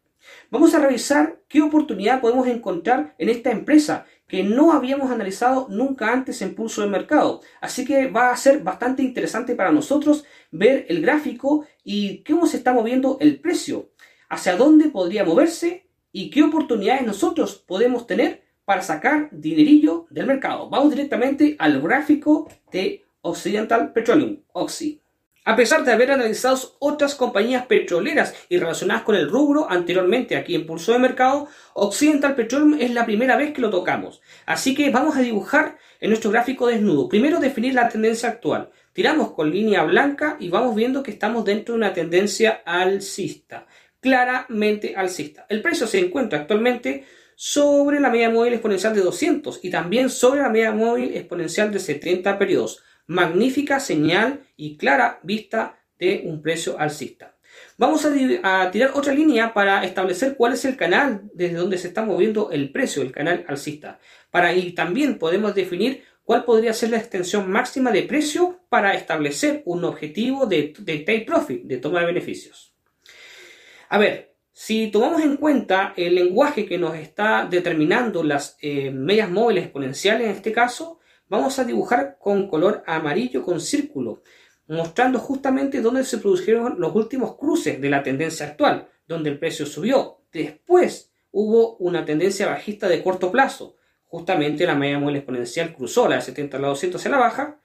Vamos 0.51 0.75
a 0.75 0.81
revisar 0.81 1.41
qué 1.49 1.63
oportunidad 1.63 2.21
podemos 2.21 2.47
encontrar 2.49 3.15
en 3.19 3.29
esta 3.29 3.51
empresa 3.51 4.07
que 4.27 4.43
no 4.45 4.73
habíamos 4.73 5.11
analizado 5.11 5.67
nunca 5.71 6.13
antes 6.13 6.41
en 6.43 6.55
pulso 6.55 6.83
de 6.83 6.89
mercado. 6.89 7.41
Así 7.61 7.85
que 7.85 8.09
va 8.09 8.31
a 8.31 8.37
ser 8.37 8.61
bastante 8.63 9.03
interesante 9.03 9.55
para 9.55 9.73
nosotros 9.73 10.25
ver 10.51 10.87
el 10.89 11.03
gráfico 11.03 11.67
y 11.85 12.23
cómo 12.25 12.47
se 12.47 12.57
está 12.57 12.73
moviendo 12.73 13.17
el 13.21 13.41
precio, 13.41 13.91
hacia 14.29 14.57
dónde 14.57 14.89
podría 14.89 15.25
moverse 15.25 15.87
y 16.13 16.31
qué 16.31 16.43
oportunidades 16.43 17.07
nosotros 17.07 17.57
podemos 17.57 18.07
tener 18.07 18.45
para 18.65 18.83
sacar 18.83 19.29
dinerillo 19.33 20.07
del 20.11 20.27
mercado. 20.27 20.71
Vamos 20.71 20.91
directamente 20.91 21.57
al 21.59 21.81
gráfico 21.81 22.49
de 22.71 23.05
Occidental 23.23 23.93
Petroleum, 23.93 24.39
Oxy. 24.53 25.00
A 25.47 25.57
pesar 25.57 25.85
de 25.85 25.93
haber 25.93 26.11
analizado 26.11 26.77
otras 26.81 27.15
compañías 27.15 27.65
petroleras 27.65 28.35
y 28.51 28.59
relacionadas 28.59 29.05
con 29.05 29.15
el 29.15 29.31
rubro 29.31 29.71
anteriormente 29.71 30.37
aquí 30.37 30.55
en 30.55 30.67
Pulso 30.67 30.93
de 30.93 30.99
Mercado, 30.99 31.49
Occidental 31.73 32.35
Petroleum 32.35 32.77
es 32.79 32.93
la 32.93 33.07
primera 33.07 33.37
vez 33.37 33.55
que 33.55 33.63
lo 33.63 33.71
tocamos. 33.71 34.21
Así 34.45 34.75
que 34.75 34.91
vamos 34.91 35.17
a 35.17 35.23
dibujar 35.23 35.79
en 35.99 36.11
nuestro 36.11 36.31
gráfico 36.31 36.67
desnudo. 36.67 37.09
Primero 37.09 37.41
definir 37.41 37.73
la 37.73 37.89
tendencia 37.89 38.29
actual. 38.29 38.69
Tiramos 38.93 39.33
con 39.33 39.51
línea 39.51 39.83
blanca 39.85 40.37
y 40.39 40.51
vamos 40.51 40.77
viendo 40.77 41.03
que 41.03 41.11
estamos 41.11 41.47
dentro 41.47 41.73
de 41.73 41.79
una 41.79 41.95
tendencia 41.95 42.61
alcista. 42.67 43.67
Claramente 44.01 44.95
alcista. 44.95 45.47
El 45.49 45.63
precio 45.63 45.87
se 45.87 46.01
encuentra 46.01 46.41
actualmente 46.41 47.07
sobre 47.35 47.99
la 47.99 48.11
media 48.11 48.29
móvil 48.29 48.53
exponencial 48.53 48.95
de 48.95 49.01
200 49.01 49.61
y 49.63 49.71
también 49.71 50.11
sobre 50.11 50.43
la 50.43 50.51
media 50.51 50.73
móvil 50.73 51.17
exponencial 51.17 51.73
de 51.73 51.79
70 51.79 52.39
periodos 52.39 52.83
magnífica 53.11 53.81
señal 53.81 54.45
y 54.57 54.77
clara 54.77 55.19
vista 55.25 55.81
de 55.99 56.23
un 56.27 56.41
precio 56.41 56.79
alcista. 56.79 57.37
Vamos 57.77 58.07
a, 58.07 58.71
tirar 58.71 58.93
otra 58.95 59.13
línea 59.13 59.53
para 59.53 59.85
establecer 59.85 60.37
cuál 60.37 60.53
es 60.53 60.65
el 60.65 60.77
canal 60.77 61.23
desde 61.35 61.57
donde 61.57 61.77
se 61.77 61.89
está 61.89 62.05
moviendo 62.05 62.53
el 62.53 62.71
precio, 62.71 63.03
el 63.03 63.11
canal 63.11 63.45
alcista. 63.49 63.99
Para 64.31 64.55
y 64.55 64.75
también 64.75 65.19
podemos 65.19 65.57
definir 65.57 66.05
cuál 66.23 66.45
podría 66.45 66.73
ser 66.73 66.91
la 66.91 66.99
extensión 66.99 67.51
máxima 67.51 67.91
de 67.91 68.05
precio 68.05 68.61
para 68.69 68.95
establecer 68.95 69.63
un 69.65 69.85
objetivo 69.85 70.47
de, 70.47 70.69
take 70.69 71.25
profit, 71.27 71.65
de 71.65 71.79
toma 71.79 72.01
de 72.01 72.07
beneficios. 72.07 72.77
A 73.89 73.99
ver, 73.99 74.37
si 74.53 74.89
tomamos 74.93 75.23
en 75.23 75.37
cuenta 75.37 75.95
el 75.97 76.15
lenguaje 76.15 76.65
que 76.65 76.79
nos 76.79 76.95
está 76.95 77.45
determinando 77.51 78.23
las 78.23 78.57
eh, 78.61 78.93
medias 78.93 79.29
móviles 79.29 79.65
exponenciales 79.65 80.29
en 80.29 80.37
este 80.37 80.53
caso, 80.53 81.00
vamos 81.31 81.59
a 81.59 81.65
dibujar 81.65 82.19
con 82.19 82.49
color 82.49 82.83
amarillo 82.87 83.43
con 83.43 83.61
círculo, 83.61 84.23
mostrando 84.67 85.19
justamente 85.19 85.81
dónde 85.81 86.05
se 86.05 86.19
produjeron 86.19 86.79
los 86.79 86.95
últimos 86.95 87.37
cruces 87.37 87.81
de 87.81 87.89
la 87.89 88.03
tendencia 88.03 88.47
actual, 88.47 88.89
donde 89.07 89.31
el 89.31 89.39
precio 89.39 89.65
subió. 89.65 90.23
Después 90.33 91.13
hubo 91.31 91.77
una 91.77 92.05
tendencia 92.05 92.47
bajista 92.47 92.89
de 92.89 93.03
corto 93.03 93.31
plazo, 93.31 93.77
justamente 94.07 94.67
la 94.67 94.75
media 94.75 94.99
móvil 94.99 95.17
exponencial 95.17 95.73
cruzó 95.73 96.09
la 96.09 96.17
de 96.17 96.23
70 96.23 96.57
a 96.57 96.61
la 96.61 96.69
200 96.69 97.07
en 97.07 97.13
la 97.13 97.19
baja, 97.19 97.61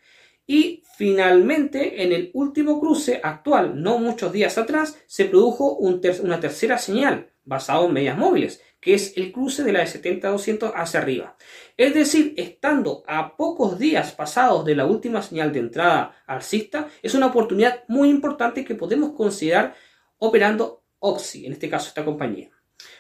Y 0.48 0.84
finalmente, 0.96 2.04
en 2.04 2.12
el 2.12 2.30
último 2.36 2.80
cruce 2.80 3.20
actual, 3.24 3.82
no 3.82 3.98
muchos 3.98 4.32
días 4.32 4.60
atrás, 4.60 4.96
se 5.08 5.26
produjo 5.26 5.76
una 5.78 6.40
tercera 6.40 6.78
señal 6.78 7.32
basada 7.46 7.86
en 7.86 7.94
medias 7.94 8.18
móviles, 8.18 8.62
que 8.80 8.94
es 8.94 9.18
el 9.18 9.32
cruce 9.32 9.64
de 9.64 9.72
la 9.72 9.80
de 9.80 9.88
70-200 9.88 10.74
hacia 10.76 11.00
arriba. 11.00 11.36
Es 11.78 11.94
decir, 11.94 12.34
estando 12.38 13.04
a 13.08 13.36
pocos 13.36 13.80
días 13.80 14.12
pasados 14.12 14.66
de 14.66 14.76
la 14.76 14.86
última 14.86 15.22
señal 15.22 15.52
de 15.52 15.60
entrada 15.60 16.24
alcista, 16.28 16.90
es 17.02 17.16
una 17.16 17.28
oportunidad 17.28 17.84
muy 17.88 18.10
importante 18.10 18.64
que 18.64 18.76
podemos 18.76 19.14
considerar 19.14 19.76
operando 20.18 20.84
Oxy, 21.00 21.46
en 21.46 21.54
este 21.54 21.70
caso 21.70 21.88
esta 21.88 22.06
compañía. 22.06 22.50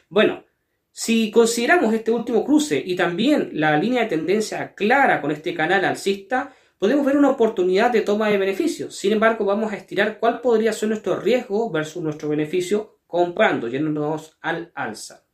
Bueno, 0.10 0.44
si 0.92 1.30
consideramos 1.30 1.94
este 1.94 2.12
último 2.12 2.46
cruce 2.46 2.82
y 2.84 2.96
también 2.96 3.50
la 3.54 3.78
línea 3.78 4.04
de 4.04 4.10
tendencia 4.10 4.74
clara 4.74 5.22
con 5.22 5.32
este 5.32 5.54
canal 5.54 5.84
alcista, 5.84 6.56
podemos 6.80 7.06
ver 7.06 7.18
una 7.18 7.30
oportunidad 7.30 7.92
de 7.92 8.02
toma 8.02 8.30
de 8.30 8.38
beneficios. 8.38 8.96
Sin 8.96 9.12
embargo, 9.12 9.46
vamos 9.46 9.72
a 9.72 9.78
estirar 9.78 10.20
cuál 10.20 10.42
podría 10.42 10.74
ser 10.74 10.90
nuestro 10.90 11.20
riesgo 11.20 11.70
versus 11.70 12.02
nuestro 12.02 12.30
beneficio 12.30 12.95
comprando, 13.08 13.68
yéndonos 13.68 14.38
al 14.42 14.72
alza. 14.76 15.26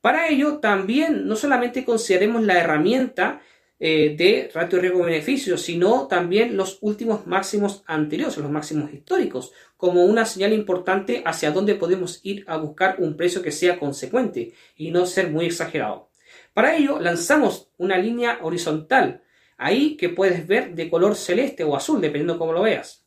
Para 0.00 0.28
ello, 0.28 0.58
también 0.58 1.28
no 1.28 1.36
solamente 1.36 1.84
consideremos 1.84 2.42
la 2.42 2.58
herramienta 2.58 3.40
eh, 3.84 4.14
de 4.16 4.48
ratio 4.54 4.80
riesgo-beneficio, 4.80 5.56
sino 5.56 6.06
también 6.06 6.56
los 6.56 6.78
últimos 6.82 7.26
máximos 7.26 7.82
anteriores, 7.86 8.36
los 8.36 8.50
máximos 8.50 8.92
históricos, 8.92 9.52
como 9.76 10.04
una 10.04 10.24
señal 10.24 10.52
importante 10.52 11.22
hacia 11.24 11.50
dónde 11.50 11.74
podemos 11.74 12.20
ir 12.22 12.44
a 12.46 12.58
buscar 12.58 12.96
un 12.98 13.16
precio 13.16 13.42
que 13.42 13.50
sea 13.50 13.80
consecuente 13.80 14.52
y 14.76 14.92
no 14.92 15.04
ser 15.04 15.30
muy 15.30 15.46
exagerado. 15.46 16.10
Para 16.54 16.76
ello, 16.76 17.00
lanzamos 17.00 17.70
una 17.76 17.98
línea 17.98 18.38
horizontal, 18.42 19.24
ahí 19.56 19.96
que 19.96 20.10
puedes 20.10 20.46
ver 20.46 20.74
de 20.76 20.88
color 20.88 21.16
celeste 21.16 21.64
o 21.64 21.74
azul, 21.74 22.00
dependiendo 22.00 22.38
cómo 22.38 22.52
lo 22.52 22.62
veas. 22.62 23.01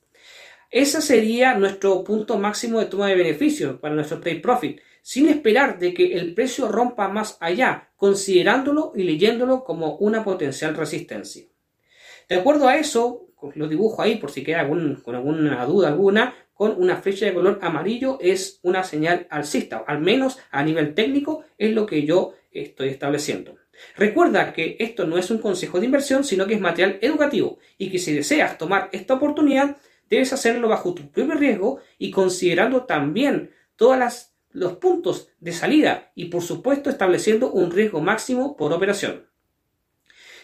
Ese 0.72 1.02
sería 1.02 1.56
nuestro 1.56 2.04
punto 2.04 2.38
máximo 2.38 2.80
de 2.80 2.88
toma 2.88 3.08
de 3.08 3.16
beneficio 3.16 3.80
para 3.80 3.96
nuestro 3.96 4.20
trade 4.20 4.40
profit 4.40 4.80
sin 5.02 5.30
esperar 5.30 5.78
de 5.78 5.94
que 5.94 6.14
el 6.14 6.34
precio 6.34 6.68
rompa 6.68 7.08
más 7.08 7.38
allá, 7.40 7.90
considerándolo 7.96 8.92
y 8.96 9.04
leyéndolo 9.04 9.64
como 9.64 9.98
una 9.98 10.24
potencial 10.24 10.76
resistencia. 10.76 11.46
De 12.28 12.36
acuerdo 12.36 12.68
a 12.68 12.78
eso, 12.78 13.28
lo 13.54 13.68
dibujo 13.68 14.02
ahí 14.02 14.16
por 14.16 14.32
si 14.32 14.44
queda 14.44 14.68
con 14.68 15.16
alguna 15.16 15.64
duda 15.66 15.90
alguna, 15.90 16.34
con 16.56 16.82
una 16.82 16.96
flecha 16.98 17.26
de 17.26 17.34
color 17.36 17.60
amarillo 17.62 18.18
es 18.20 18.60
una 18.64 18.84
señal 18.84 19.28
alcista, 19.30 19.84
al 19.86 20.00
menos 20.00 20.40
a 20.50 20.64
nivel 20.64 20.96
técnico 20.96 21.44
es 21.58 21.72
lo 21.74 21.86
que 21.86 22.04
yo 22.04 22.34
estoy 22.52 22.90
estableciendo. 22.90 23.58
Recuerda 23.98 24.54
que 24.54 24.78
esto 24.80 25.06
no 25.06 25.18
es 25.18 25.30
un 25.30 25.38
consejo 25.38 25.80
de 25.80 25.86
inversión, 25.86 26.24
sino 26.24 26.48
que 26.48 26.56
es 26.56 26.62
material 26.62 26.98
educativo 27.02 27.60
y 27.78 27.92
que 27.92 28.00
si 28.00 28.14
deseas 28.14 28.58
tomar 28.58 28.90
esta 28.94 29.14
oportunidad, 29.14 29.78
debes 30.10 30.34
hacerlo 30.34 30.68
bajo 30.68 30.94
tu 30.94 31.10
propio 31.12 31.36
riesgo 31.36 31.80
y 31.98 32.12
considerando 32.12 32.86
también 32.86 33.52
todas 33.76 34.00
las 34.00 34.36
los 34.56 34.78
puntos 34.78 35.28
de 35.40 35.52
salida 35.52 36.12
y 36.16 36.26
por 36.26 36.42
supuesto 36.42 36.90
estableciendo 36.90 37.52
un 37.52 37.72
riesgo 37.72 38.02
máximo 38.02 38.56
por 38.56 38.72
operación. 38.72 39.28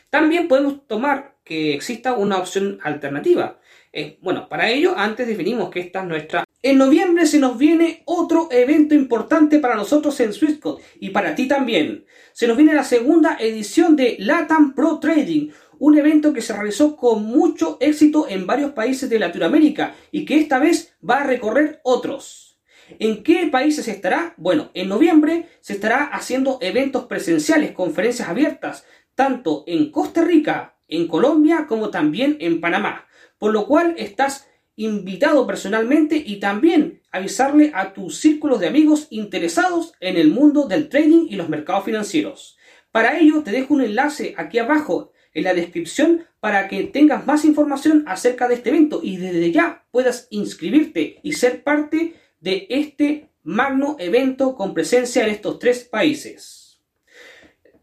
También 0.09 0.49
podemos 0.49 0.85
tomar 0.85 1.37
que 1.45 1.73
exista 1.73 2.13
una 2.13 2.37
opción 2.37 2.79
alternativa. 2.83 3.59
Eh, 3.93 4.19
bueno, 4.21 4.49
para 4.49 4.69
ello 4.69 4.93
antes 4.97 5.27
definimos 5.27 5.69
que 5.69 5.79
esta 5.79 6.01
es 6.01 6.07
nuestra... 6.07 6.43
En 6.61 6.77
noviembre 6.77 7.25
se 7.25 7.39
nos 7.39 7.57
viene 7.57 8.03
otro 8.05 8.49
evento 8.51 8.93
importante 8.93 9.59
para 9.59 9.75
nosotros 9.75 10.19
en 10.19 10.33
Swissquote 10.33 10.83
y 10.99 11.09
para 11.09 11.33
ti 11.33 11.47
también. 11.47 12.05
Se 12.33 12.47
nos 12.47 12.57
viene 12.57 12.73
la 12.73 12.83
segunda 12.83 13.37
edición 13.39 13.95
de 13.95 14.17
LATAM 14.19 14.75
Pro 14.75 14.99
Trading, 14.99 15.49
un 15.81 15.97
evento 15.97 16.31
que 16.31 16.43
se 16.43 16.53
realizó 16.53 16.95
con 16.95 17.23
mucho 17.23 17.77
éxito 17.79 18.27
en 18.29 18.45
varios 18.45 18.73
países 18.73 19.09
de 19.09 19.17
Latinoamérica 19.17 19.95
y 20.11 20.25
que 20.25 20.39
esta 20.39 20.59
vez 20.59 20.93
va 21.07 21.21
a 21.21 21.23
recorrer 21.23 21.81
otros. 21.83 22.59
¿En 22.99 23.23
qué 23.23 23.47
países 23.51 23.87
estará? 23.87 24.35
Bueno, 24.37 24.69
en 24.75 24.89
noviembre 24.89 25.47
se 25.59 25.73
estará 25.73 26.03
haciendo 26.03 26.59
eventos 26.61 27.05
presenciales, 27.05 27.71
conferencias 27.71 28.29
abiertas, 28.29 28.85
tanto 29.15 29.63
en 29.65 29.89
Costa 29.89 30.23
Rica, 30.23 30.75
en 30.87 31.07
Colombia, 31.07 31.65
como 31.67 31.89
también 31.89 32.37
en 32.41 32.61
Panamá. 32.61 33.07
Por 33.39 33.51
lo 33.51 33.65
cual 33.65 33.95
estás 33.97 34.47
invitado 34.75 35.47
personalmente 35.47 36.15
y 36.23 36.39
también 36.39 37.01
avisarle 37.11 37.71
a 37.73 37.93
tus 37.93 38.19
círculos 38.19 38.59
de 38.59 38.67
amigos 38.67 39.07
interesados 39.09 39.93
en 39.99 40.17
el 40.17 40.29
mundo 40.29 40.67
del 40.67 40.89
trading 40.89 41.25
y 41.27 41.37
los 41.37 41.49
mercados 41.49 41.85
financieros. 41.85 42.59
Para 42.91 43.17
ello 43.17 43.41
te 43.41 43.49
dejo 43.49 43.73
un 43.73 43.81
enlace 43.81 44.35
aquí 44.37 44.59
abajo 44.59 45.11
en 45.33 45.43
la 45.43 45.53
descripción 45.53 46.25
para 46.39 46.67
que 46.67 46.83
tengas 46.85 47.25
más 47.25 47.45
información 47.45 48.03
acerca 48.07 48.47
de 48.47 48.55
este 48.55 48.69
evento 48.69 48.99
y 49.03 49.17
desde 49.17 49.51
ya 49.51 49.85
puedas 49.91 50.27
inscribirte 50.29 51.19
y 51.23 51.33
ser 51.33 51.63
parte 51.63 52.15
de 52.39 52.67
este 52.69 53.29
magno 53.43 53.95
evento 53.99 54.55
con 54.55 54.73
presencia 54.73 55.23
en 55.23 55.29
estos 55.29 55.59
tres 55.59 55.83
países. 55.83 56.81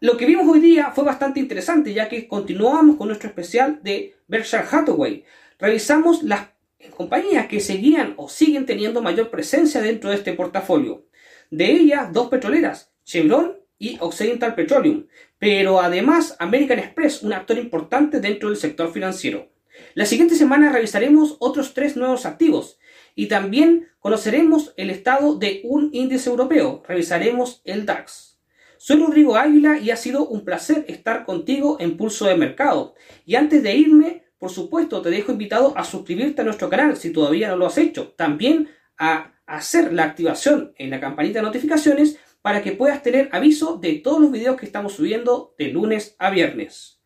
Lo 0.00 0.16
que 0.16 0.26
vimos 0.26 0.46
hoy 0.46 0.60
día 0.60 0.92
fue 0.92 1.04
bastante 1.04 1.40
interesante 1.40 1.92
ya 1.92 2.08
que 2.08 2.28
continuamos 2.28 2.96
con 2.96 3.08
nuestro 3.08 3.28
especial 3.28 3.80
de 3.82 4.14
Berkshire 4.28 4.64
Hathaway. 4.70 5.24
Revisamos 5.58 6.22
las 6.22 6.50
compañías 6.96 7.48
que 7.48 7.58
seguían 7.58 8.14
o 8.16 8.28
siguen 8.28 8.64
teniendo 8.64 9.02
mayor 9.02 9.30
presencia 9.30 9.80
dentro 9.80 10.10
de 10.10 10.16
este 10.16 10.34
portafolio. 10.34 11.06
De 11.50 11.70
ellas, 11.72 12.12
dos 12.12 12.28
petroleras, 12.28 12.92
Chevron 13.04 13.57
y 13.78 13.96
Occidental 14.00 14.54
Petroleum, 14.54 15.06
pero 15.38 15.80
además 15.80 16.36
American 16.38 16.78
Express, 16.78 17.22
un 17.22 17.32
actor 17.32 17.58
importante 17.58 18.20
dentro 18.20 18.48
del 18.48 18.58
sector 18.58 18.92
financiero. 18.92 19.50
La 19.94 20.06
siguiente 20.06 20.34
semana 20.34 20.72
revisaremos 20.72 21.36
otros 21.38 21.74
tres 21.74 21.96
nuevos 21.96 22.26
activos, 22.26 22.78
y 23.18 23.26
también 23.26 23.88
conoceremos 23.98 24.72
el 24.76 24.90
estado 24.90 25.34
de 25.34 25.60
un 25.64 25.90
índice 25.92 26.30
europeo. 26.30 26.84
Revisaremos 26.86 27.62
el 27.64 27.84
DAX. 27.84 28.38
Soy 28.76 29.00
Rodrigo 29.00 29.34
Águila 29.34 29.76
y 29.76 29.90
ha 29.90 29.96
sido 29.96 30.28
un 30.28 30.44
placer 30.44 30.84
estar 30.86 31.24
contigo 31.24 31.78
en 31.80 31.96
Pulso 31.96 32.26
de 32.26 32.36
Mercado. 32.36 32.94
Y 33.26 33.34
antes 33.34 33.60
de 33.64 33.74
irme, 33.74 34.22
por 34.38 34.50
supuesto, 34.50 35.02
te 35.02 35.10
dejo 35.10 35.32
invitado 35.32 35.76
a 35.76 35.82
suscribirte 35.82 36.42
a 36.42 36.44
nuestro 36.44 36.68
canal 36.70 36.96
si 36.96 37.12
todavía 37.12 37.48
no 37.48 37.56
lo 37.56 37.66
has 37.66 37.76
hecho. 37.78 38.14
También 38.16 38.68
a 38.98 39.32
hacer 39.46 39.92
la 39.92 40.04
activación 40.04 40.72
en 40.76 40.90
la 40.90 41.00
campanita 41.00 41.40
de 41.40 41.46
notificaciones 41.46 42.18
para 42.42 42.62
que 42.62 42.72
puedas 42.72 43.02
tener 43.02 43.28
aviso 43.32 43.76
de 43.76 43.94
todos 43.94 44.20
los 44.20 44.30
videos 44.30 44.56
que 44.58 44.66
estamos 44.66 44.94
subiendo 44.94 45.54
de 45.58 45.68
lunes 45.68 46.14
a 46.18 46.30
viernes. 46.30 47.00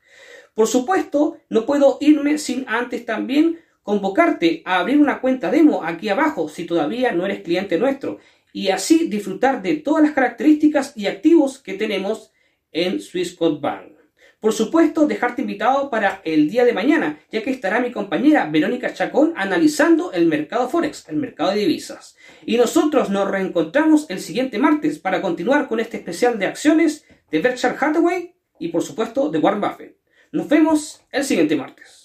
Por 0.54 0.66
supuesto, 0.66 1.38
no 1.48 1.64
puedo 1.64 1.98
irme 2.00 2.38
sin 2.38 2.64
antes 2.68 3.06
también 3.06 3.60
convocarte 3.82 4.62
a 4.64 4.78
abrir 4.78 4.98
una 4.98 5.20
cuenta 5.20 5.50
demo 5.50 5.82
aquí 5.82 6.08
abajo 6.08 6.48
si 6.48 6.64
todavía 6.64 7.12
no 7.12 7.24
eres 7.24 7.42
cliente 7.42 7.78
nuestro 7.78 8.18
y 8.52 8.68
así 8.68 9.08
disfrutar 9.08 9.62
de 9.62 9.76
todas 9.76 10.02
las 10.02 10.12
características 10.12 10.92
y 10.96 11.06
activos 11.06 11.58
que 11.58 11.74
tenemos 11.74 12.32
en 12.70 13.00
Swissquote 13.00 13.60
Bank. 13.60 14.01
Por 14.42 14.52
supuesto, 14.52 15.06
dejarte 15.06 15.42
invitado 15.42 15.88
para 15.88 16.20
el 16.24 16.50
día 16.50 16.64
de 16.64 16.72
mañana, 16.72 17.20
ya 17.30 17.44
que 17.44 17.52
estará 17.52 17.78
mi 17.78 17.92
compañera 17.92 18.44
Verónica 18.50 18.92
Chacón 18.92 19.34
analizando 19.36 20.10
el 20.10 20.26
mercado 20.26 20.68
Forex, 20.68 21.08
el 21.08 21.14
mercado 21.14 21.52
de 21.52 21.60
divisas. 21.60 22.16
Y 22.44 22.56
nosotros 22.56 23.08
nos 23.08 23.30
reencontramos 23.30 24.10
el 24.10 24.18
siguiente 24.18 24.58
martes 24.58 24.98
para 24.98 25.22
continuar 25.22 25.68
con 25.68 25.78
este 25.78 25.98
especial 25.98 26.40
de 26.40 26.46
acciones 26.46 27.04
de 27.30 27.38
Berkshire 27.38 27.76
Hathaway 27.78 28.34
y 28.58 28.70
por 28.70 28.82
supuesto 28.82 29.28
de 29.28 29.38
Warren 29.38 29.60
Buffett. 29.60 29.96
Nos 30.32 30.48
vemos 30.48 31.06
el 31.12 31.22
siguiente 31.22 31.54
martes. 31.54 32.01